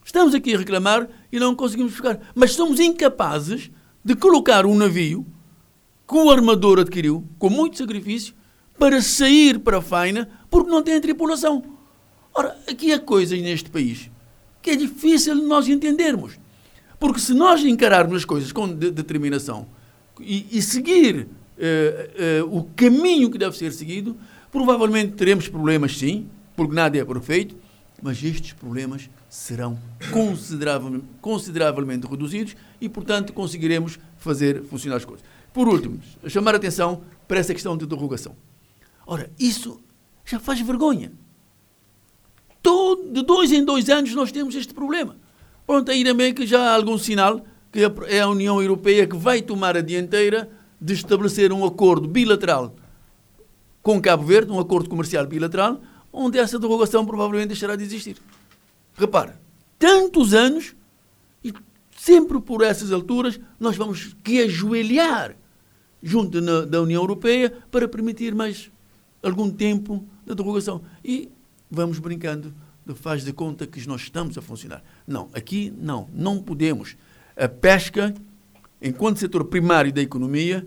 [0.03, 2.19] Estamos aqui a reclamar e não conseguimos pescar.
[2.33, 3.69] Mas somos incapazes
[4.03, 5.25] de colocar um navio
[6.07, 8.33] que o armador adquiriu com muito sacrifício
[8.77, 11.63] para sair para a faina porque não tem tripulação.
[12.33, 14.09] Ora, aqui há coisas neste país
[14.61, 16.39] que é difícil nós entendermos.
[16.99, 19.67] Porque se nós encararmos as coisas com de determinação
[20.19, 21.27] e, e seguir
[21.61, 24.17] uh, uh, o caminho que deve ser seguido,
[24.51, 27.55] provavelmente teremos problemas, sim, porque nada é perfeito,
[28.01, 29.77] mas estes problemas serão
[30.11, 35.25] consideravelmente, consideravelmente reduzidos e, portanto, conseguiremos fazer funcionar as coisas.
[35.53, 38.35] Por último, chamar a atenção para essa questão de interrogação.
[39.05, 39.79] Ora, isso
[40.25, 41.11] já faz vergonha.
[42.61, 45.15] Todo, de dois em dois anos nós temos este problema.
[45.65, 49.41] Pronto, ainda bem que já há algum sinal que é a União Europeia que vai
[49.41, 50.49] tomar a dianteira
[50.81, 52.75] de estabelecer um acordo bilateral
[53.83, 55.79] com Cabo Verde, um acordo comercial bilateral,
[56.11, 58.17] onde essa derrogação provavelmente deixará de existir.
[58.95, 59.39] Repara,
[59.77, 60.75] tantos anos
[61.43, 61.53] e
[61.97, 65.35] sempre por essas alturas nós vamos que ajoelhar
[66.01, 68.71] junto na, da União Europeia para permitir mais
[69.21, 70.81] algum tempo de derrogação.
[71.03, 71.29] E
[71.69, 72.53] vamos brincando,
[72.95, 74.83] faz de conta que nós estamos a funcionar.
[75.07, 76.95] Não, aqui não, não podemos.
[77.35, 78.13] A pesca,
[78.81, 80.65] enquanto setor primário da economia,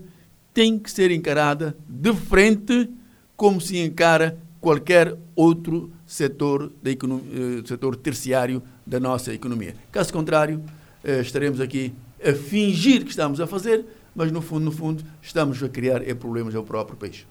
[0.53, 2.89] tem que ser encarada de frente
[3.35, 9.75] como se encara qualquer outro setor, da economia, setor terciário da nossa economia.
[9.91, 10.63] Caso contrário,
[11.03, 11.93] estaremos aqui
[12.23, 13.85] a fingir que estamos a fazer,
[14.15, 17.27] mas no fundo, no fundo, estamos a criar problemas ao próprio país.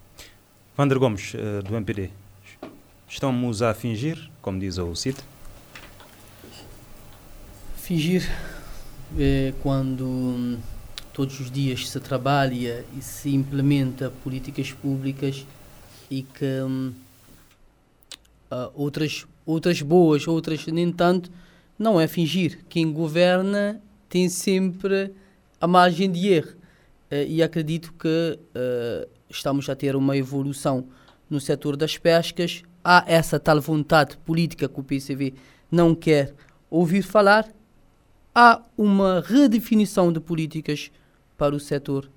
[0.79, 1.33] Wander Gomes,
[1.67, 2.11] do MPD.
[3.09, 5.19] Estamos a fingir, como diz o CIT?
[7.77, 8.29] Fingir
[9.19, 10.59] é quando
[11.15, 15.47] todos os dias se trabalha e se implementa políticas públicas
[16.11, 16.93] e que uh,
[18.75, 21.31] outras, outras boas, outras nem tanto,
[21.79, 22.65] não é fingir.
[22.69, 25.13] Quem governa tem sempre
[25.61, 26.51] a margem de erro.
[27.11, 30.89] Uh, e acredito que uh, estamos a ter uma evolução
[31.31, 32.65] no setor das pescas.
[32.83, 35.33] Há essa tal vontade política que o PCV
[35.71, 36.35] não quer
[36.69, 37.49] ouvir falar.
[38.35, 40.91] Há uma redefinição de políticas
[41.37, 42.11] para o setor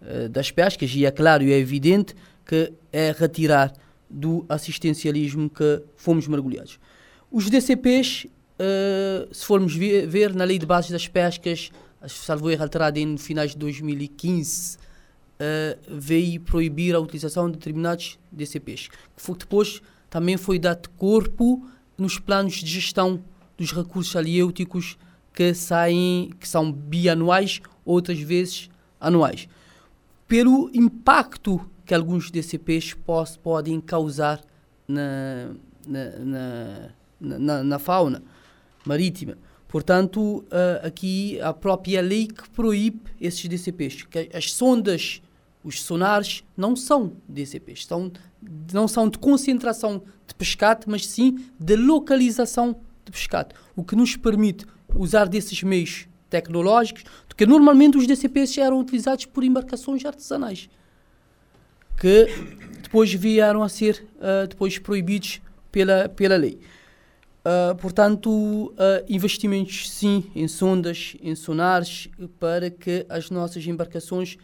[0.00, 3.72] uh, das pescas e é claro e é evidente que é retirar
[4.08, 6.78] do assistencialismo que fomos mergulhados.
[7.30, 8.26] Os DCPs
[8.62, 11.72] Uh, se formos ver, na lei de bases das pescas,
[12.06, 14.80] salvo erro alterada em finais de 2015, uh,
[15.40, 18.88] eh, veio proibir a utilização de determinados DCPs.
[18.88, 21.66] Que depois também foi dado corpo
[21.98, 23.20] nos planos de gestão
[23.56, 24.96] dos recursos aliêuticos
[25.32, 28.70] que saem, que são bianuais, outras vezes
[29.00, 29.48] anuais.
[30.28, 34.40] Pelo impacto que alguns DCPs pos, podem causar
[34.86, 35.50] na,
[35.86, 38.22] na, na, na, na fauna
[38.84, 39.36] marítima.
[39.68, 44.02] Portanto, uh, aqui a própria lei que proíbe esses DCPs.
[44.02, 45.22] Que as sondas,
[45.64, 48.12] os sonares, não são DCPs, são,
[48.72, 53.54] não são de concentração de pescado, mas sim de localização de pescado.
[53.74, 59.44] O que nos permite usar desses meios tecnológicos, porque normalmente os DCPs eram utilizados por
[59.44, 60.68] embarcações artesanais,
[61.98, 62.26] que
[62.82, 65.40] depois vieram a ser uh, depois proibidos
[65.70, 66.58] pela, pela lei.
[67.44, 68.72] Uh, portanto, uh,
[69.08, 74.38] investimentos sim em sondas, em sonares, para que as nossas embarcações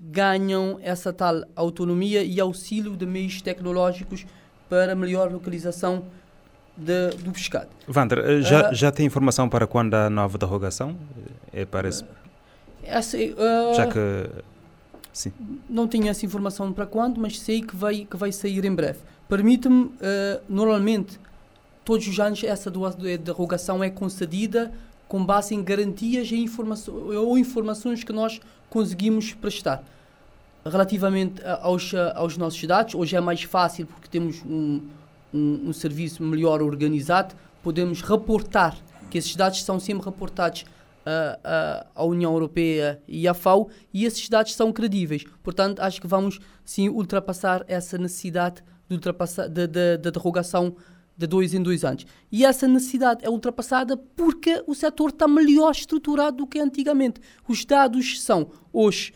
[0.00, 4.24] ganham essa tal autonomia e auxílio de meios tecnológicos
[4.68, 6.06] para melhor localização
[6.78, 7.68] de, do pescado.
[7.88, 10.96] Wander, eh, já, uh, já tem informação para quando a nova derrogação?
[11.52, 12.04] É para esse...
[12.84, 13.18] essa,
[13.74, 13.98] já que...
[15.12, 15.32] Sim.
[15.68, 19.00] Não tenho essa informação para quando, mas sei que vai, que vai sair em breve.
[19.28, 19.90] Permite-me,
[20.48, 21.18] normalmente,
[21.84, 22.70] todos os anos essa
[23.20, 24.72] derrogação é concedida
[25.08, 29.82] com base em garantias e informações, ou informações que nós conseguimos prestar.
[30.64, 34.82] Relativamente aos, aos nossos dados, hoje é mais fácil porque temos um,
[35.32, 38.76] um, um serviço melhor organizado, podemos reportar,
[39.10, 40.64] que esses dados são sempre reportados
[41.42, 45.24] à, à União Europeia e à FAO e esses dados são credíveis.
[45.42, 50.76] Portanto, acho que vamos sim ultrapassar essa necessidade de, ultrapassar, de, de, de derrogação
[51.16, 52.06] de dois em dois anos.
[52.30, 57.20] E essa necessidade é ultrapassada porque o setor está melhor estruturado do que antigamente.
[57.48, 59.12] Os dados são hoje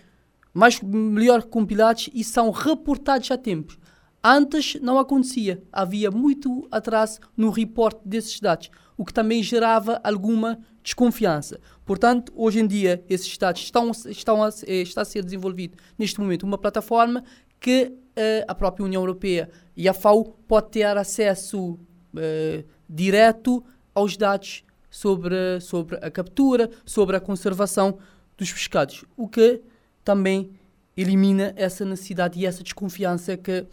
[0.53, 3.77] mais melhor compilados e são reportados a tempo.
[4.25, 10.61] Antes não acontecia, havia muito atraso no reporte desses dados, o que também gerava alguma
[10.83, 11.59] desconfiança.
[11.85, 16.21] Portanto, hoje em dia, esses dados estão, estão a, eh, está a ser desenvolvido neste
[16.21, 17.25] momento uma plataforma
[17.59, 23.65] que uh, a própria União Europeia e a FAO pode ter acesso uh, direto
[23.95, 27.99] aos dados sobre, sobre a captura, sobre a conservação
[28.37, 29.63] dos pescados, o que
[30.05, 30.51] também
[30.97, 33.67] elimina essa necessidade e essa desconfiança que,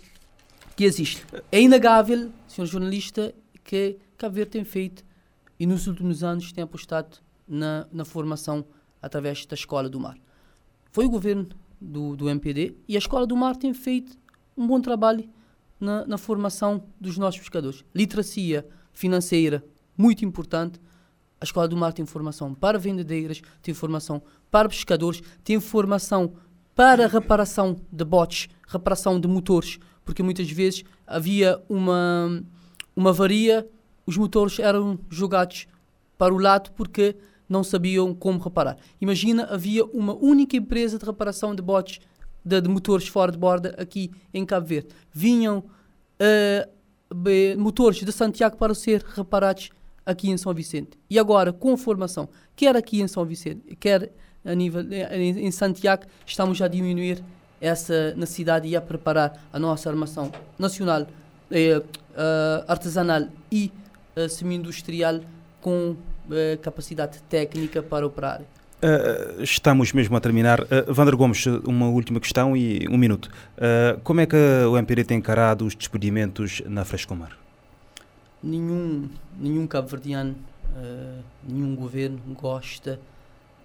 [0.80, 1.26] que existe.
[1.52, 5.04] É inegável, senhor jornalista, que Cabo Verde tem feito
[5.60, 8.64] e nos últimos anos tem apostado na, na formação
[9.02, 10.18] através da Escola do Mar.
[10.90, 11.50] Foi o governo
[11.82, 14.18] do, do MPD e a Escola do Mar tem feito
[14.56, 15.30] um bom trabalho
[15.78, 17.84] na, na formação dos nossos pescadores.
[17.94, 19.62] Literacia financeira,
[19.98, 20.80] muito importante.
[21.42, 26.36] A Escola do Mar tem formação para vendedeiras, tem formação para pescadores, tem formação
[26.74, 29.78] para reparação de botes, reparação de motores,
[30.10, 32.43] porque muitas vezes havia uma,
[32.95, 33.70] uma avaria,
[34.07, 35.68] os motores eram jogados
[36.18, 37.16] para o lado porque
[37.47, 38.76] não sabiam como reparar.
[38.99, 41.99] Imagina, havia uma única empresa de reparação de botes
[42.43, 44.88] de, de motores fora de borda aqui em Cabo Verde.
[45.14, 49.70] Vinham uh, motores de Santiago para ser reparados
[50.03, 50.97] aqui em São Vicente.
[51.07, 54.12] E agora, com formação, quer aqui em São Vicente, quer
[54.43, 57.24] a nível, em, em Santiago, estamos a diminuir
[57.62, 61.07] essa necessidade e a preparar a nossa armação nacional,
[61.51, 61.84] eh, uh,
[62.68, 63.72] artesanal e
[64.16, 65.22] uh, semi-industrial
[65.62, 68.41] com uh, capacidade técnica para operar.
[68.82, 70.62] Uh, estamos mesmo a terminar.
[70.62, 73.30] Uh, Vander Gomes, uma última questão e um minuto.
[73.57, 77.38] Uh, como é que o MPD tem encarado os despedimentos na Frescomar?
[78.41, 80.34] Nenhum, nenhum cabo-verdiano,
[80.78, 82.97] uh, nenhum governo gosta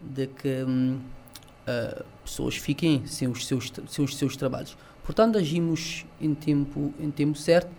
[0.00, 0.64] de que
[1.66, 4.76] um, pessoas fiquem sem os seus, sem os seus trabalhos.
[5.02, 7.70] Portanto, agimos em tempo, em tempo certo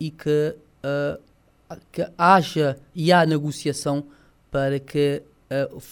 [0.00, 0.56] e que,
[1.92, 4.02] que haja e há negociação
[4.50, 5.22] para que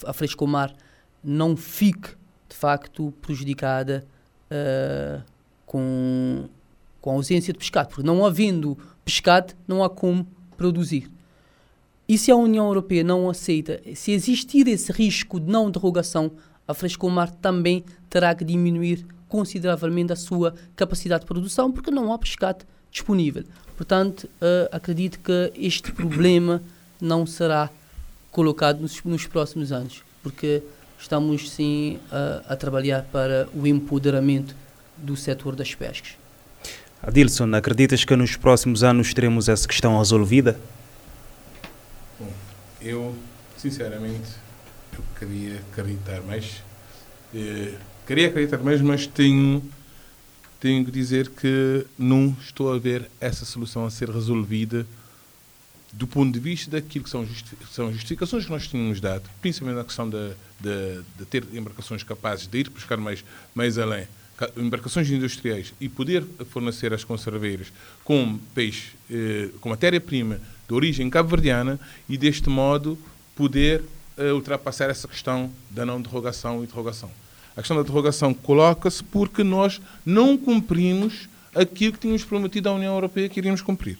[0.07, 0.75] a Frescomar
[1.23, 2.11] não fique
[2.49, 4.07] de facto prejudicada
[4.51, 5.23] uh,
[5.65, 6.49] com,
[7.01, 10.27] com a ausência de pescado, porque não havendo pescado não há como
[10.57, 11.11] produzir.
[12.09, 16.31] E se a União Europeia não aceita, se existir esse risco de não derrogação,
[16.67, 22.19] a Frescomar também terá que diminuir consideravelmente a sua capacidade de produção, porque não há
[22.19, 23.45] pescado disponível.
[23.77, 26.63] Portanto, uh, acredito que este problema
[27.01, 27.71] não será
[28.31, 30.63] colocado nos, nos próximos anos, porque
[30.99, 34.55] estamos sim a, a, trabalhar para o empoderamento
[34.97, 36.15] do setor das pescas.
[37.03, 40.59] Adilson, acreditas que nos próximos anos teremos essa questão resolvida?
[42.87, 43.17] Eu,
[43.59, 44.31] sinceramente,
[44.93, 46.63] eu queria acreditar mais.
[47.35, 47.75] Eh,
[48.07, 49.61] queria acreditar mais, mas tenho,
[50.61, 54.87] tenho que dizer que não estou a ver essa solução a ser resolvida
[55.93, 59.79] do ponto de vista daquilo que são, justi são justificações que nós tínhamos dado, principalmente
[59.79, 60.29] na questão de,
[60.61, 64.07] de, de, ter embarcações capazes de ir pescar mais, mais além,
[64.57, 67.73] embarcações industriais, e poder fornecer às conserveiras
[68.05, 72.99] com peixe, eh, com matéria-prima de origem cabo-verdiana, e deste modo
[73.35, 73.83] poder
[74.17, 77.11] eh, ultrapassar essa questão da não derrogação e derrogação.
[77.57, 82.95] A questão da derrogação coloca-se porque nós não cumprimos aquilo que tínhamos prometido à União
[82.95, 83.99] Europeia que iríamos cumprir.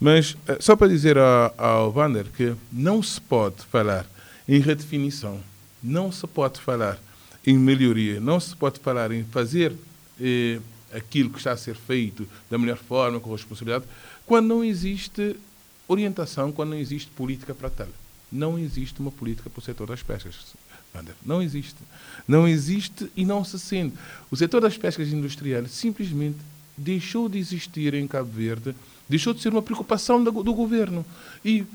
[0.00, 4.06] Mas eh, só para dizer ao, ao Wander que não se pode falar
[4.48, 5.38] em redefinição,
[5.82, 6.98] não se pode falar
[7.46, 9.74] em melhoria, não se pode falar em fazer
[10.20, 10.58] eh,
[10.92, 13.84] aquilo que está a ser feito da melhor forma, com responsabilidade,
[14.26, 15.36] quando não existe
[15.92, 17.88] orientação, quando não existe política para tal.
[18.30, 20.54] Não existe uma política para o setor das pescas.
[20.94, 21.14] Wander.
[21.24, 21.76] Não existe.
[22.26, 23.96] Não existe e não se sente.
[24.30, 26.38] O setor das pescas industriais simplesmente
[26.76, 28.74] deixou de existir em Cabo Verde
[29.10, 31.04] Deixou de ser uma preocupação do, do governo.
[31.44, 31.66] E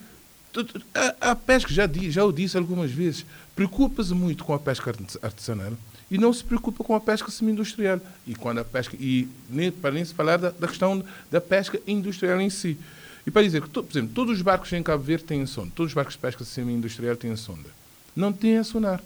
[0.94, 5.74] a, a, pesca, já, já o disse algumas vezes, preocupa-se muito com a pesca artesanal
[6.10, 8.00] e não se preocupa com a pesca semi-industrial.
[8.26, 11.78] E quando a pesca e nem, para nem se falar da, da, questão da pesca
[11.86, 12.78] industrial em si.
[13.26, 15.92] E para dizer que, por exemplo, todos os barcos em Cabo Verde têm sonda, todos
[15.92, 17.70] os barcos de pesca semi-industrial têm sonda.
[18.16, 19.02] Não têm a sonar.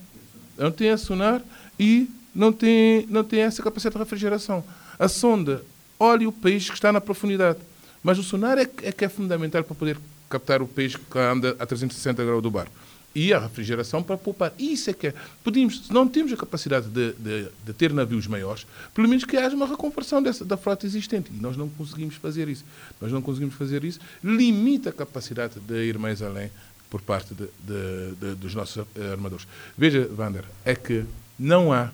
[0.57, 1.41] Não têm a sonar
[1.79, 4.63] e não têm, não têm essa capacidade de refrigeração.
[4.97, 5.63] A sonda
[5.97, 7.59] olha o peixe que está na profundidade.
[8.03, 9.97] Mas o sonar é, é que é fundamental para poder
[10.29, 12.71] captar o peixe que anda a 360 graus do barco.
[13.13, 14.53] E a refrigeração para poupar.
[14.57, 15.13] Isso é que é.
[15.43, 19.35] Podíamos, se não temos a capacidade de, de, de, ter navios maiores, pelo menos que
[19.35, 21.31] haja uma reconversão dessa, da frota existente.
[21.33, 22.63] E nós não conseguimos fazer isso.
[23.01, 23.99] Nós não conseguimos fazer isso.
[24.23, 26.51] Limita a capacidade de ir mais além
[26.89, 29.47] por parte de, dos nossos armadores.
[29.77, 31.05] Veja, Wander, é que
[31.37, 31.91] não há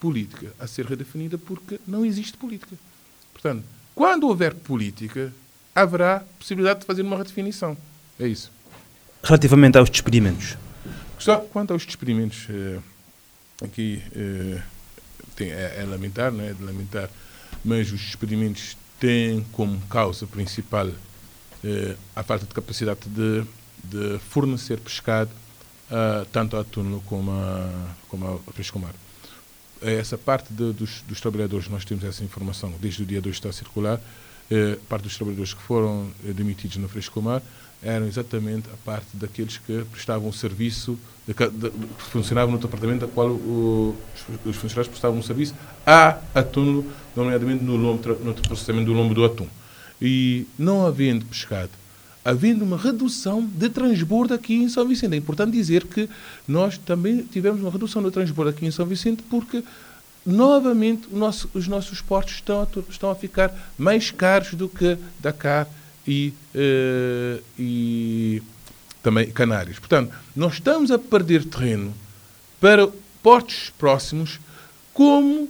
[0.00, 2.76] política a ser redefinida porque não existe política.
[3.32, 3.64] Portanto,
[3.94, 5.32] quando houver política,
[5.74, 7.76] haverá possibilidade de fazer uma redefinição.
[8.18, 8.50] É isso.
[9.22, 10.56] Relativamente aos despedimentos.
[11.52, 12.78] Quanto aos despedimentos, eh,
[13.64, 14.62] aqui eh,
[15.40, 17.10] é, é, lamentar, não é de lamentar,
[17.64, 20.88] mas os despedimentos têm como causa principal
[21.64, 23.44] eh, a falta de capacidade de,
[23.82, 25.30] de fornecer pescado
[25.90, 28.90] uh, tanto à túnel como a, como a.
[29.82, 33.50] Essa parte de, dos, dos trabalhadores, nós temos essa informação desde o dia 2 está
[33.50, 34.00] a circular,
[34.50, 37.42] eh, parte dos trabalhadores que foram demitidos no Frescomar
[37.86, 43.12] eram exatamente a parte daqueles que prestavam serviço, de, de, que funcionavam no departamento da
[43.12, 45.54] qual o, os, os, funcionários prestavam serviço
[45.86, 46.84] a atum,
[47.14, 49.46] nomeadamente no, lombo, no processamento do lombo do atum.
[50.02, 51.70] E não havendo pescado,
[52.24, 55.14] havendo uma redução de transbordo aqui em São Vicente.
[55.14, 56.10] É importante dizer que
[56.46, 59.62] nós também tivemos uma redução do transbordo aqui em São Vicente porque
[60.26, 65.68] novamente nosso, os nossos portos estão a, estão a ficar mais caros do que Dakar
[66.06, 68.42] e, uh, e
[69.02, 69.78] também Canárias.
[69.78, 71.94] Portanto, nós estamos a perder terreno
[72.60, 72.88] para
[73.22, 74.40] portos próximos,
[74.92, 75.48] como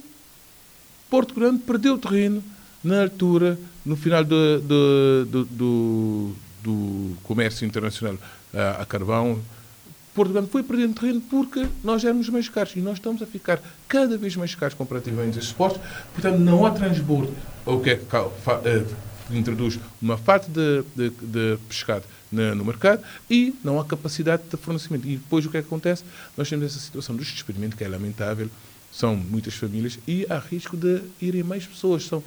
[1.08, 2.42] Porto Grande perdeu terreno
[2.82, 8.18] na altura, no final do, do, do, do, do comércio internacional
[8.52, 9.40] a, a carvão,
[10.16, 14.16] Portugal foi perdendo terreno porque nós éramos mais caros e nós estamos a ficar cada
[14.16, 15.82] vez mais caros comparativamente esses postos.
[16.14, 17.34] Portanto, não há transbordo,
[17.66, 18.96] o que é que uh,
[19.30, 24.56] introduz uma falta de, de, de pescado na, no mercado e não há capacidade de
[24.56, 25.06] fornecimento.
[25.06, 26.04] E depois o que, é que acontece?
[26.36, 28.48] Nós temos essa situação do despedimento que é lamentável,
[28.92, 32.04] são muitas famílias e há risco de irem mais pessoas.
[32.04, 32.22] São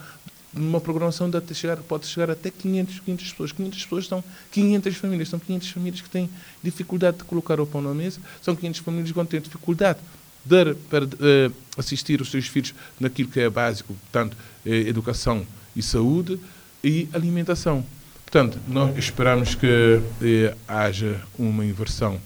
[0.54, 3.52] numa programação de até chegar, pode chegar até 500, 500 pessoas.
[3.52, 5.30] 500 pessoas são 500 famílias.
[5.30, 6.30] São 500 famílias que têm
[6.64, 8.20] dificuldade de colocar o pão na mesa.
[8.42, 10.00] São 500 famílias que vão ter dificuldade
[10.46, 15.46] de, para uh, assistir os seus filhos naquilo que é básico, tanto uh, educação
[15.76, 16.40] e saúde
[16.84, 17.86] e alimentação.
[18.26, 22.20] Portanto, nós esperamos que uh, haja uma inversão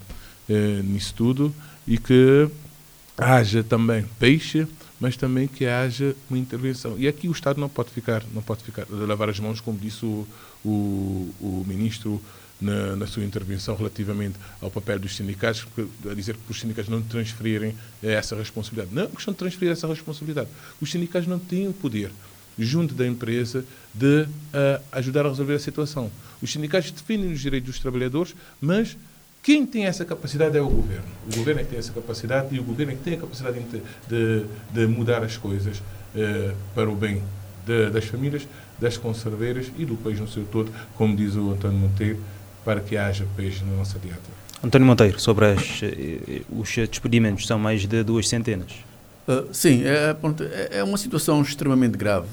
[0.84, 1.54] nisso tudo
[1.88, 2.46] e que
[3.16, 4.68] haja também peixe
[5.04, 6.96] mas também que haja uma intervenção.
[6.98, 9.78] E aqui o Estado não pode ficar, não pode ficar a lavar as mãos, como
[9.78, 10.26] disse o,
[10.64, 12.22] o, o ministro
[12.58, 15.66] na, na, sua intervenção relativamente ao papel dos sindicatos,
[16.10, 18.94] a dizer que os sindicatos não transferirem essa responsabilidade.
[18.94, 20.48] Não é questão de transferir essa responsabilidade.
[20.80, 22.10] Os sindicatos não têm o poder,
[22.58, 26.10] junto da empresa, de uh, ajudar a resolver a situação.
[26.42, 28.96] Os sindicatos defendem os direitos dos trabalhadores, mas
[29.44, 31.04] quem tem essa capacidade é o governo.
[31.30, 33.60] O governo é que tem essa capacidade e o governo é que tem a capacidade
[34.08, 35.82] de, de, mudar as coisas
[36.16, 37.22] eh, para o bem
[37.66, 38.48] de, das famílias,
[38.80, 42.20] das conserveiras e do país no seu todo, como diz o António Monteiro,
[42.64, 44.22] para que haja peixe na nossa dieta.
[44.62, 48.72] António Monteiro, sobre as, eh, os despedimentos, são mais de duas centenas.
[49.26, 50.14] Uh, sim, é,
[50.70, 52.28] é, é uma situação extremamente grave,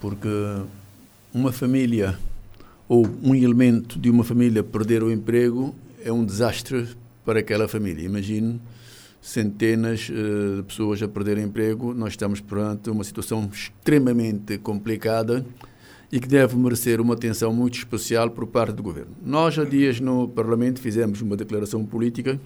[0.00, 0.28] porque
[1.32, 2.18] uma família
[2.88, 6.88] ou um elemento de uma família perder o emprego é um desastre
[7.24, 8.04] para aquela família.
[8.04, 8.60] Imagine
[9.20, 11.92] centenas uh, de pessoas a perderem emprego.
[11.92, 15.44] Nós estamos perante uma situação extremamente complicada
[16.10, 19.12] e que deve merecer uma atenção muito especial por parte do governo.
[19.22, 22.40] Nós, há dias no Parlamento, fizemos uma declaração política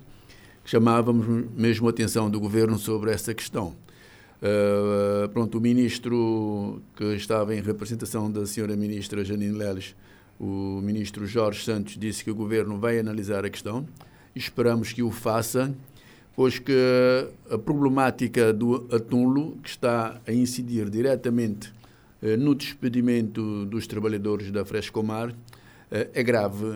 [0.64, 3.74] chamávamos mesmo a atenção do governo sobre essa questão.
[4.42, 9.94] Uh, pronto, o ministro que estava em representação da senhora ministra Janine Leles
[10.42, 13.86] o ministro Jorge Santos disse que o governo vai analisar a questão.
[14.34, 15.72] Esperamos que o faça,
[16.34, 16.72] pois que
[17.48, 21.72] a problemática do atunlo, que está a incidir diretamente
[22.20, 25.32] eh, no despedimento dos trabalhadores da Frescomar,
[25.92, 26.66] eh, é grave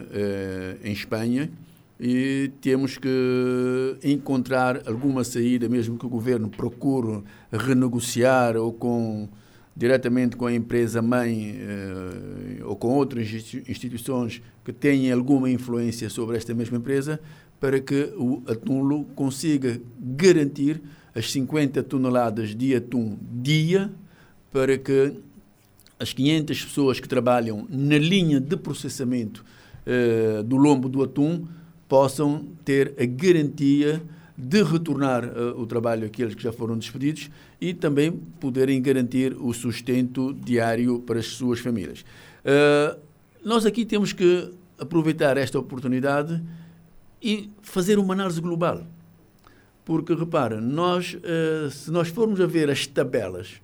[0.84, 1.50] em Espanha
[1.98, 9.28] e temos que encontrar alguma saída, mesmo que o governo procure renegociar ou com
[9.74, 13.30] diretamente com a empresa mãe eh, ou com outras
[13.68, 17.20] instituições que tenham alguma influência sobre esta mesma empresa,
[17.60, 20.80] para que o Atunlo consiga garantir
[21.14, 23.90] as 50 toneladas de atum dia,
[24.50, 25.14] para que
[25.98, 29.44] as 500 pessoas que trabalham na linha de processamento
[29.84, 31.46] eh, do lombo do atum
[31.88, 34.02] possam ter a garantia
[34.36, 37.30] de retornar uh, o trabalho àqueles que já foram despedidos
[37.60, 42.04] e também poderem garantir o sustento diário para as suas famílias.
[42.44, 42.98] Uh,
[43.42, 46.42] nós aqui temos que aproveitar esta oportunidade
[47.22, 48.86] e fazer uma análise global.
[49.84, 53.62] Porque, repara, nós, uh, se nós formos a ver as tabelas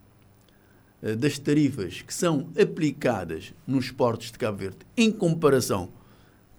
[1.19, 5.89] das tarifas que são aplicadas nos portos de Cabo Verde em comparação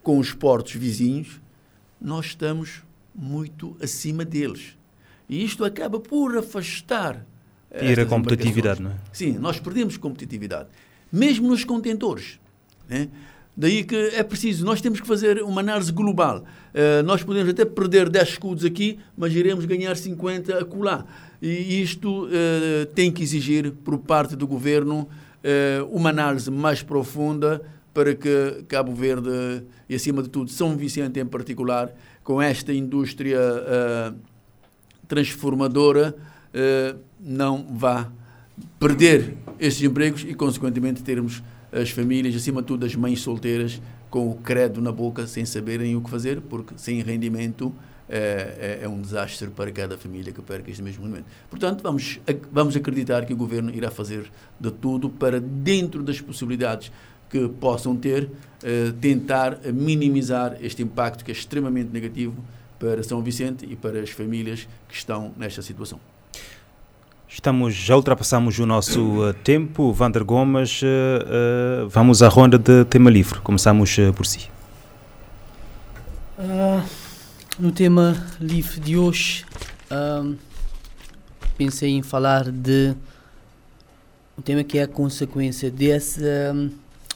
[0.01, 1.39] com os portos vizinhos,
[2.03, 2.83] nós estamos
[3.15, 4.77] muito acima deles.
[5.29, 7.25] E isto acaba por afastar.
[7.69, 8.95] Ter a competitividade, não é?
[9.11, 10.67] Sim, nós perdemos competitividade.
[11.11, 12.39] Mesmo nos contentores.
[12.89, 13.07] Né?
[13.55, 16.39] Daí que é preciso, nós temos que fazer uma análise global.
[16.39, 21.05] Uh, nós podemos até perder 10 escudos aqui, mas iremos ganhar 50 acolá.
[21.41, 25.07] E isto uh, tem que exigir, por parte do governo,
[25.43, 27.61] uh, uma análise mais profunda
[27.93, 33.39] para que Cabo Verde, e acima de tudo São Vicente em particular, com esta indústria
[33.39, 34.15] uh,
[35.07, 36.15] transformadora
[36.53, 38.11] uh, não vá
[38.79, 44.29] perder esses empregos e, consequentemente, termos as famílias, acima de tudo as mães solteiras, com
[44.29, 47.73] o credo na boca, sem saberem o que fazer, porque sem rendimento
[48.07, 51.25] é, é, é, um desastre para cada família que perca este mesmo momento.
[51.49, 52.19] Portanto, vamos,
[52.51, 54.29] vamos acreditar que o governo irá fazer
[54.59, 56.91] de tudo para, dentro das possibilidades
[57.33, 62.35] que possam ter, uh, tentar minimizar este impacto que é extremamente negativo
[62.77, 65.99] para São Vicente e para as famílias que estão nesta situação.
[67.27, 69.91] Estamos, já ultrapassamos o nosso uh, tempo.
[69.91, 73.39] Vander Gomes, uh, vamos à ronda de tema livre.
[73.39, 74.51] Começamos por si.
[77.57, 79.43] no tema livre de hoje,
[81.57, 82.93] pensei em falar de
[84.37, 86.21] um tema que é a consequência desse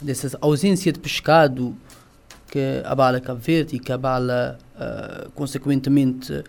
[0.02, 1.76] dessa ausência de pescado
[2.50, 6.44] que abala Cabo Verde e que abala, uh, consequentemente,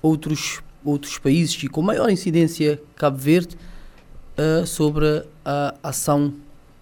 [0.00, 3.56] outros, outros países e com maior incidência Cabo Verde
[4.36, 6.32] uh, sobre a ação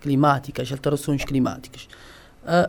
[0.00, 1.88] climática, as alterações climáticas.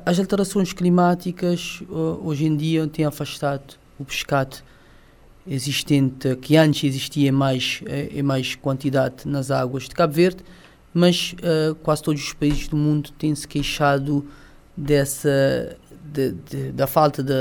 [0.04, 1.84] as alterações climáticas
[2.24, 4.58] hoje em dia têm afastado o pescado
[5.50, 10.43] existente, que antes existia mais, eh, em mais quantidade nas águas de Cabo Verde,
[10.94, 14.26] mas uh, quase todos os países do mundo têm se queixado
[14.76, 15.78] dessa,
[16.12, 17.34] de, de, da falta de,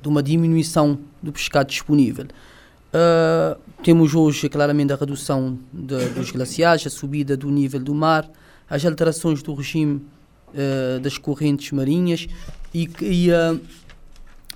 [0.00, 2.26] de, uma diminuição do pescado disponível.
[2.26, 8.28] Uh, temos hoje claramente a redução dos glaciares, a subida do nível do mar,
[8.68, 10.02] as alterações do regime
[10.48, 12.26] uh, das correntes marinhas
[12.72, 13.60] e, e, uh,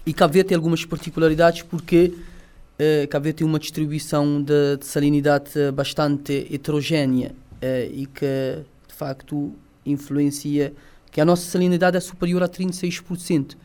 [0.07, 4.87] e Cabo Verde tem algumas particularidades porque uh, Cabo Verde tem uma distribuição de, de
[4.87, 9.55] salinidade bastante heterogénea uh, e que de facto
[9.85, 10.73] influencia
[11.11, 13.57] que a nossa salinidade é superior a 36%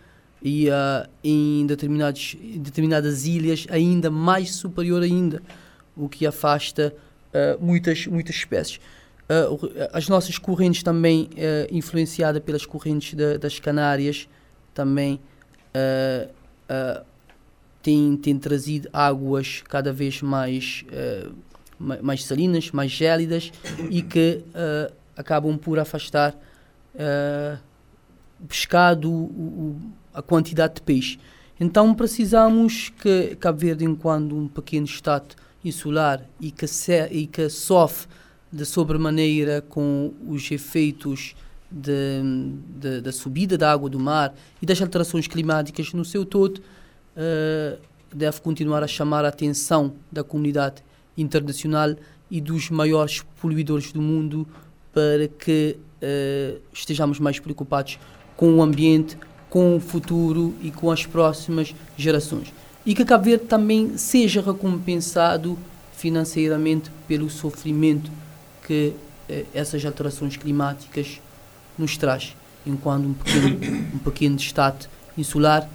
[0.41, 5.41] e uh, em, determinados, em determinadas ilhas ainda mais superior ainda,
[5.95, 6.93] o que afasta
[7.33, 8.79] uh, muitas, muitas espécies.
[9.25, 14.29] Uh, as nossas correntes também, uh, influenciadas pelas correntes de, das Canárias,
[14.71, 15.19] também
[15.73, 17.05] uh,
[17.81, 20.85] têm, têm trazido águas cada vez mais,
[21.79, 23.51] mais salinas, mais gélidas
[23.89, 24.43] e que
[25.15, 26.35] acabam por afastar
[28.39, 29.75] o pescado, o,
[30.13, 31.19] a quantidade de peixe.
[31.59, 37.49] Então precisamos que Cabo Verde, enquanto um pequeno estado insular e que, se, e que
[37.49, 38.07] sofre
[38.51, 41.35] de sobremaneira com os efeitos
[41.69, 42.21] de,
[42.79, 47.79] de, da subida da água do mar e das alterações climáticas no seu todo, uh,
[48.13, 50.83] deve continuar a chamar a atenção da comunidade
[51.17, 51.95] internacional
[52.29, 54.47] e dos maiores poluidores do mundo
[54.93, 57.99] para que uh, estejamos mais preocupados
[58.35, 59.17] com o ambiente,
[59.49, 62.53] com o futuro e com as próximas gerações.
[62.85, 65.57] E que Cabo Verde também seja recompensado
[65.93, 68.11] financeiramente pelo sofrimento
[68.67, 68.93] que
[69.27, 71.19] eh, essas alterações climáticas
[71.77, 72.35] nos traz,
[72.65, 73.57] enquanto um pequeno,
[73.95, 74.87] um pequeno estado
[75.17, 75.67] insular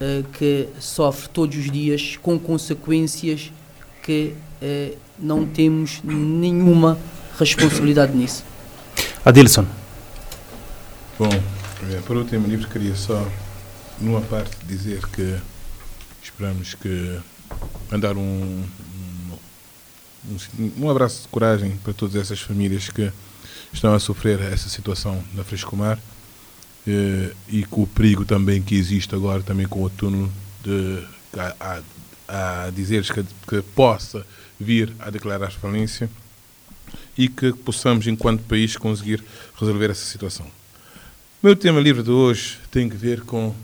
[0.00, 3.52] eh, que sofre todos os dias com consequências
[4.02, 6.98] que eh, não temos nenhuma
[7.38, 8.44] responsabilidade nisso.
[9.24, 9.66] Adilson.
[11.18, 13.26] Bom, é, para o último livro queria só,
[14.00, 15.36] numa parte, dizer que
[16.22, 17.18] esperamos que
[17.90, 18.64] mandar um,
[20.58, 23.10] um, um abraço de coragem para todas essas famílias que
[23.72, 25.98] estão a sofrer essa situação na Frescomar
[26.86, 30.30] eh, e com o perigo também que existe agora também com o túnel
[30.62, 31.02] de
[31.38, 31.82] a,
[32.28, 34.26] a, a dizer que, que possa
[34.60, 36.10] vir a declarar falência
[37.16, 39.22] e que possamos, enquanto país, conseguir
[39.58, 40.46] resolver essa situação.
[41.42, 43.54] O meu tema livre de hoje tem que ver com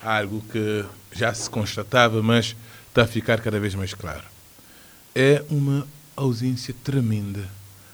[0.00, 2.56] algo que já se constatava, mas
[2.88, 4.32] está a ficar cada vez mais claro
[5.14, 5.86] é uma
[6.16, 7.48] ausência tremenda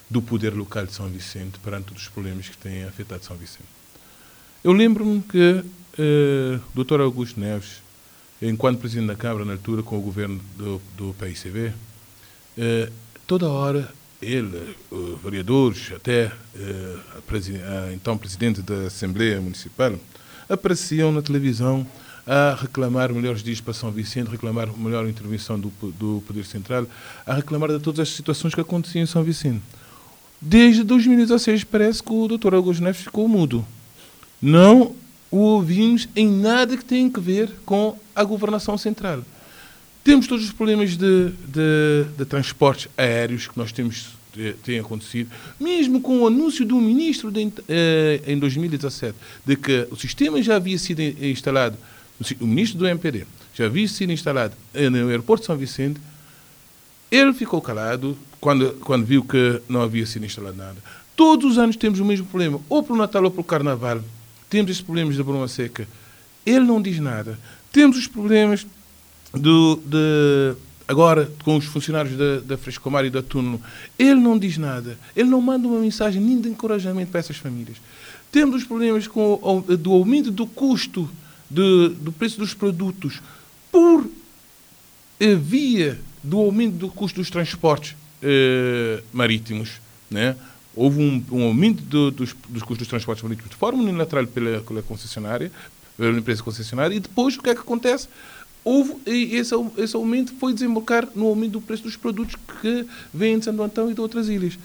[0.08, 3.68] do poder local de São Vicente perante os problemas que têm afetado São Vicente.
[4.62, 7.00] Eu lembro-me que uh, o Dr.
[7.00, 7.82] Augusto Neves,
[8.40, 11.72] enquanto Presidente da Câmara, na altura, com o governo do, do PICB,
[12.58, 12.90] eh,
[13.26, 13.88] toda hora
[14.20, 19.92] ele, uh, vereadores, até uh, a, a, então Presidente da Assembleia Municipal,
[20.48, 21.86] apareciam na televisão
[22.26, 26.86] a reclamar melhores dias para São Vicente, reclamar melhor intervenção do, do Poder Central,
[27.24, 29.62] a reclamar de todas as situações que aconteciam em São Vicente.
[30.40, 32.54] Desde 2016 parece que o Dr.
[32.54, 33.64] Augusto Neves ficou mudo.
[34.42, 34.94] Não
[35.30, 39.22] o ouvimos em nada que tenha a ver com a governação central.
[40.08, 45.30] Temos todos os problemas de, de, de transportes aéreos que nós temos eh, tem acontecido,
[45.60, 49.14] mesmo com o anúncio do ministro de, eh, em 2017
[49.44, 51.76] de que o sistema já havia sido instalado
[52.40, 54.54] o ministro do MPD, já havia sido instalado
[54.90, 56.00] no aeroporto de São Vicente,
[57.10, 60.76] ele ficou calado quando, quando viu que não havia sido instalado nada.
[61.14, 64.00] Todos os anos temos o mesmo problema, ou para o Natal ou para o Carnaval,
[64.48, 65.86] temos esses problemas da bruma seca.
[66.46, 67.38] Ele não diz nada.
[67.70, 68.66] Temos os problemas
[69.38, 70.56] de,
[70.86, 73.60] agora com os funcionários da, da Frescomar e da Túnel.
[73.98, 74.98] Ele não diz nada.
[75.14, 77.76] Ele não manda uma mensagem nem de encorajamento para essas famílias.
[78.30, 81.08] Temos os problemas com, do aumento do custo
[81.50, 83.20] de, do preço dos produtos
[83.72, 84.08] por
[85.40, 90.36] via do aumento do custo dos transportes eh, marítimos, né?
[90.78, 94.60] houve um, um aumento do, dos, dos custos dos transportes marítimos de forma unilateral pela,
[94.60, 95.50] pela concessionária,
[95.96, 98.08] pela empresa concessionária, e depois o que é que acontece?
[98.70, 102.84] Houve, esse, esse aumento foi desembocar no aumento do preço dos produtos que
[103.14, 104.58] vêm de Santo Antão e de outras ilhas.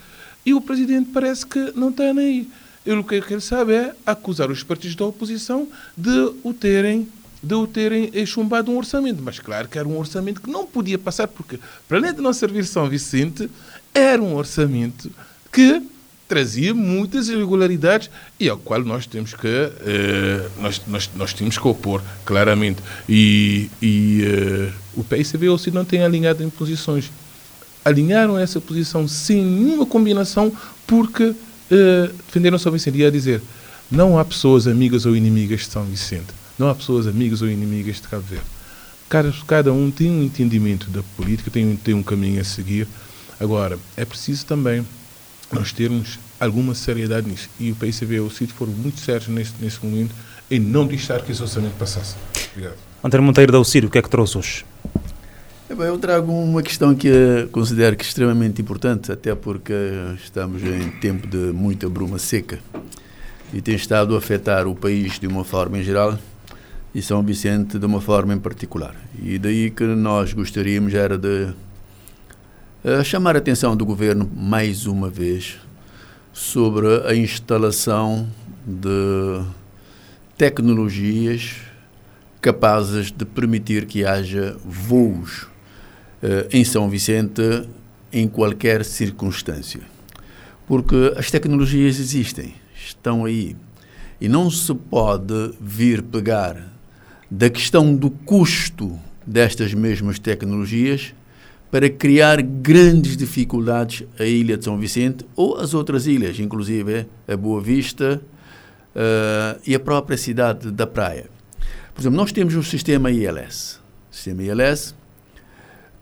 [0.46, 2.50] E o presidente parece que não está nem aí.
[2.86, 7.08] Ele, o que ele sabe é acusar os partidos da oposição de o terem
[7.42, 9.24] de o terem chumbado um orçamento.
[9.24, 11.58] Mas claro que era um orçamento que não podia passar, porque,
[11.88, 13.50] para além de não servir São Vicente,
[13.94, 15.10] era um orçamento
[15.50, 15.82] que
[16.28, 18.10] trazia muitas irregularidades
[18.40, 22.82] e ao qual nós temos que uh, nós, nós, nós temos que opor claramente.
[23.08, 27.12] E, e uh, o PSV ou não tem alinhado em posições.
[27.86, 30.52] Alinharam essa posição sem nenhuma combinação
[30.88, 31.36] porque uh,
[32.26, 32.98] defenderam São Vicente.
[32.98, 33.42] E a dizer
[33.92, 36.34] não há pessoas amigas ou inimigas de São Vicente.
[36.58, 38.46] Não há pessoas amigas ou inimigas de Cabo Verde.
[39.10, 42.88] Cada, cada um tem um entendimento da política tem, tem um caminho a seguir.
[43.40, 44.84] Agora é preciso também
[45.54, 47.50] nós termos alguma seriedade nisso.
[47.60, 50.14] E o PICB e o CID foram muito sérios nesse, nesse momento
[50.50, 52.16] em não deixar que esse orçamento passasse.
[52.52, 52.76] Obrigado.
[53.04, 54.66] António Monteiro da UCID, o que é que trouxe hoje?
[55.70, 59.74] É bem, eu trago uma questão que considero que é extremamente importante, até porque
[60.24, 62.60] estamos em tempo de muita bruma seca
[63.54, 66.18] e tem estado a afetar o país de uma forma em geral
[66.94, 68.96] e São Vicente de uma forma em particular.
[69.22, 71.54] E daí que nós gostaríamos era de
[72.84, 75.58] uh, chamar a atenção do governo mais uma vez
[76.32, 78.28] sobre a instalação
[78.66, 79.44] de
[80.38, 81.56] tecnologias
[82.42, 87.68] capazes de permitir que haja voos uh, em São Vicente
[88.12, 89.82] em qualquer circunstância.
[90.68, 93.56] Porque as tecnologias existem, estão aí.
[94.20, 96.72] E não se pode vir pegar
[97.30, 101.14] da questão do custo destas mesmas tecnologias
[101.74, 107.36] para criar grandes dificuldades à ilha de São Vicente ou às outras ilhas, inclusive a
[107.36, 108.22] Boa Vista
[108.96, 111.32] uh, e a própria cidade da Praia.
[111.92, 113.82] Por exemplo, nós temos o sistema ILS.
[114.12, 114.94] Sistema ILS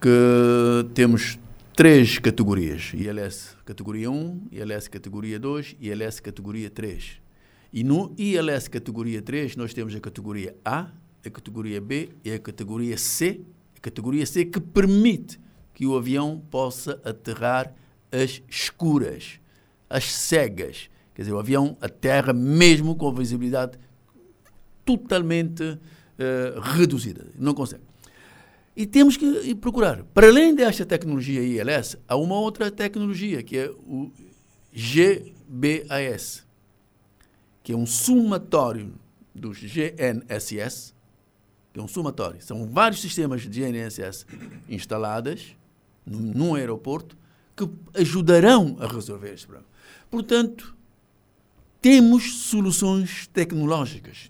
[0.01, 1.39] que temos
[1.73, 7.13] três categorias: ILS categoria 1, ILS categoria 2 e ILS categoria 3.
[7.71, 10.87] E no ILS categoria 3 nós temos a categoria A,
[11.25, 13.39] a categoria B e a categoria C,
[13.77, 15.39] a categoria C que permite
[15.81, 17.73] que o avião possa aterrar
[18.11, 19.39] às escuras,
[19.89, 20.91] às cegas.
[21.15, 23.79] Quer dizer, o avião aterra mesmo com a visibilidade
[24.85, 27.25] totalmente uh, reduzida.
[27.35, 27.81] Não consegue.
[28.77, 30.03] E temos que procurar.
[30.13, 34.11] Para além desta tecnologia ILS, há uma outra tecnologia, que é o
[34.71, 36.45] GBAS,
[37.63, 38.93] que é um somatório
[39.33, 40.93] dos GNSS,
[41.73, 42.39] que é um somatório.
[42.39, 44.27] São vários sistemas de GNSS
[44.69, 45.59] instalados
[46.05, 47.17] num aeroporto
[47.55, 47.69] que
[47.99, 49.69] ajudarão a resolver este problema.
[50.09, 50.75] Portanto,
[51.81, 54.29] temos soluções tecnológicas.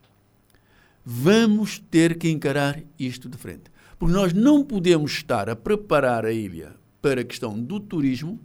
[1.03, 3.71] Vamos ter que encarar isto de frente.
[3.97, 8.39] Porque nós não podemos estar a preparar a ilha para a questão do turismo.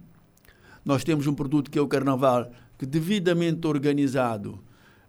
[0.83, 4.59] Nós temos um produto que é o Carnaval, que devidamente organizado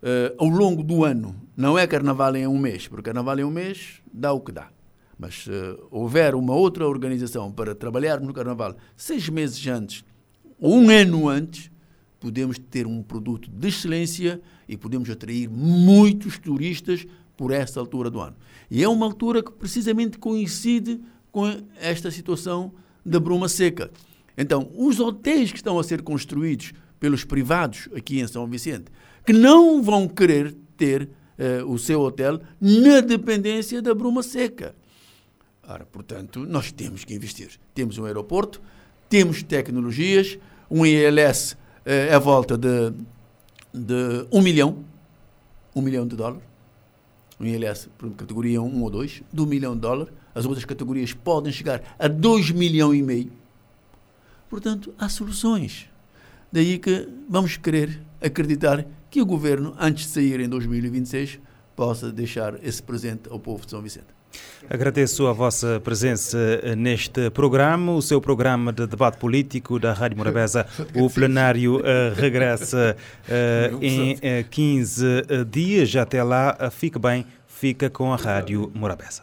[0.02, 3.50] uh, ao longo do ano, não é Carnaval em um mês, porque Carnaval em um
[3.50, 4.70] mês dá o que dá.
[5.18, 10.04] Mas se uh, houver uma outra organização para trabalharmos no Carnaval seis meses antes
[10.60, 11.70] ou um ano antes,
[12.20, 18.20] podemos ter um produto de excelência e podemos atrair muitos turistas por essa altura do
[18.20, 18.36] ano.
[18.70, 21.00] E é uma altura que precisamente coincide
[21.30, 21.44] com
[21.80, 22.72] esta situação
[23.04, 23.90] da bruma seca.
[24.36, 28.86] Então, os hotéis que estão a ser construídos pelos privados aqui em São Vicente,
[29.24, 34.74] que não vão querer ter uh, o seu hotel na dependência da bruma seca.
[35.68, 37.50] Ora, portanto, nós temos que investir.
[37.74, 38.58] Temos um aeroporto,
[39.06, 40.38] temos tecnologias,
[40.70, 42.90] um ILS é a volta de,
[43.74, 44.82] de um milhão,
[45.76, 46.42] um milhão de dólares.
[47.38, 50.12] Um ILS, categoria 1 ou 2, de um milhão de dólares.
[50.34, 53.32] As outras categorias podem chegar a 2 milhões e meio.
[54.48, 55.86] Portanto, há soluções.
[56.50, 61.38] Daí que vamos querer acreditar que o governo, antes de sair em 2026,
[61.76, 64.17] possa deixar esse presente ao povo de São Vicente.
[64.68, 66.38] Agradeço a vossa presença
[66.76, 70.66] neste programa, o seu programa de debate político da Rádio Morabeza.
[70.94, 71.82] O plenário uh,
[72.14, 72.96] regressa
[73.28, 75.04] uh, em uh, 15
[75.50, 75.96] dias.
[75.96, 79.22] Até lá, fique bem, fica com a Rádio Morabeza.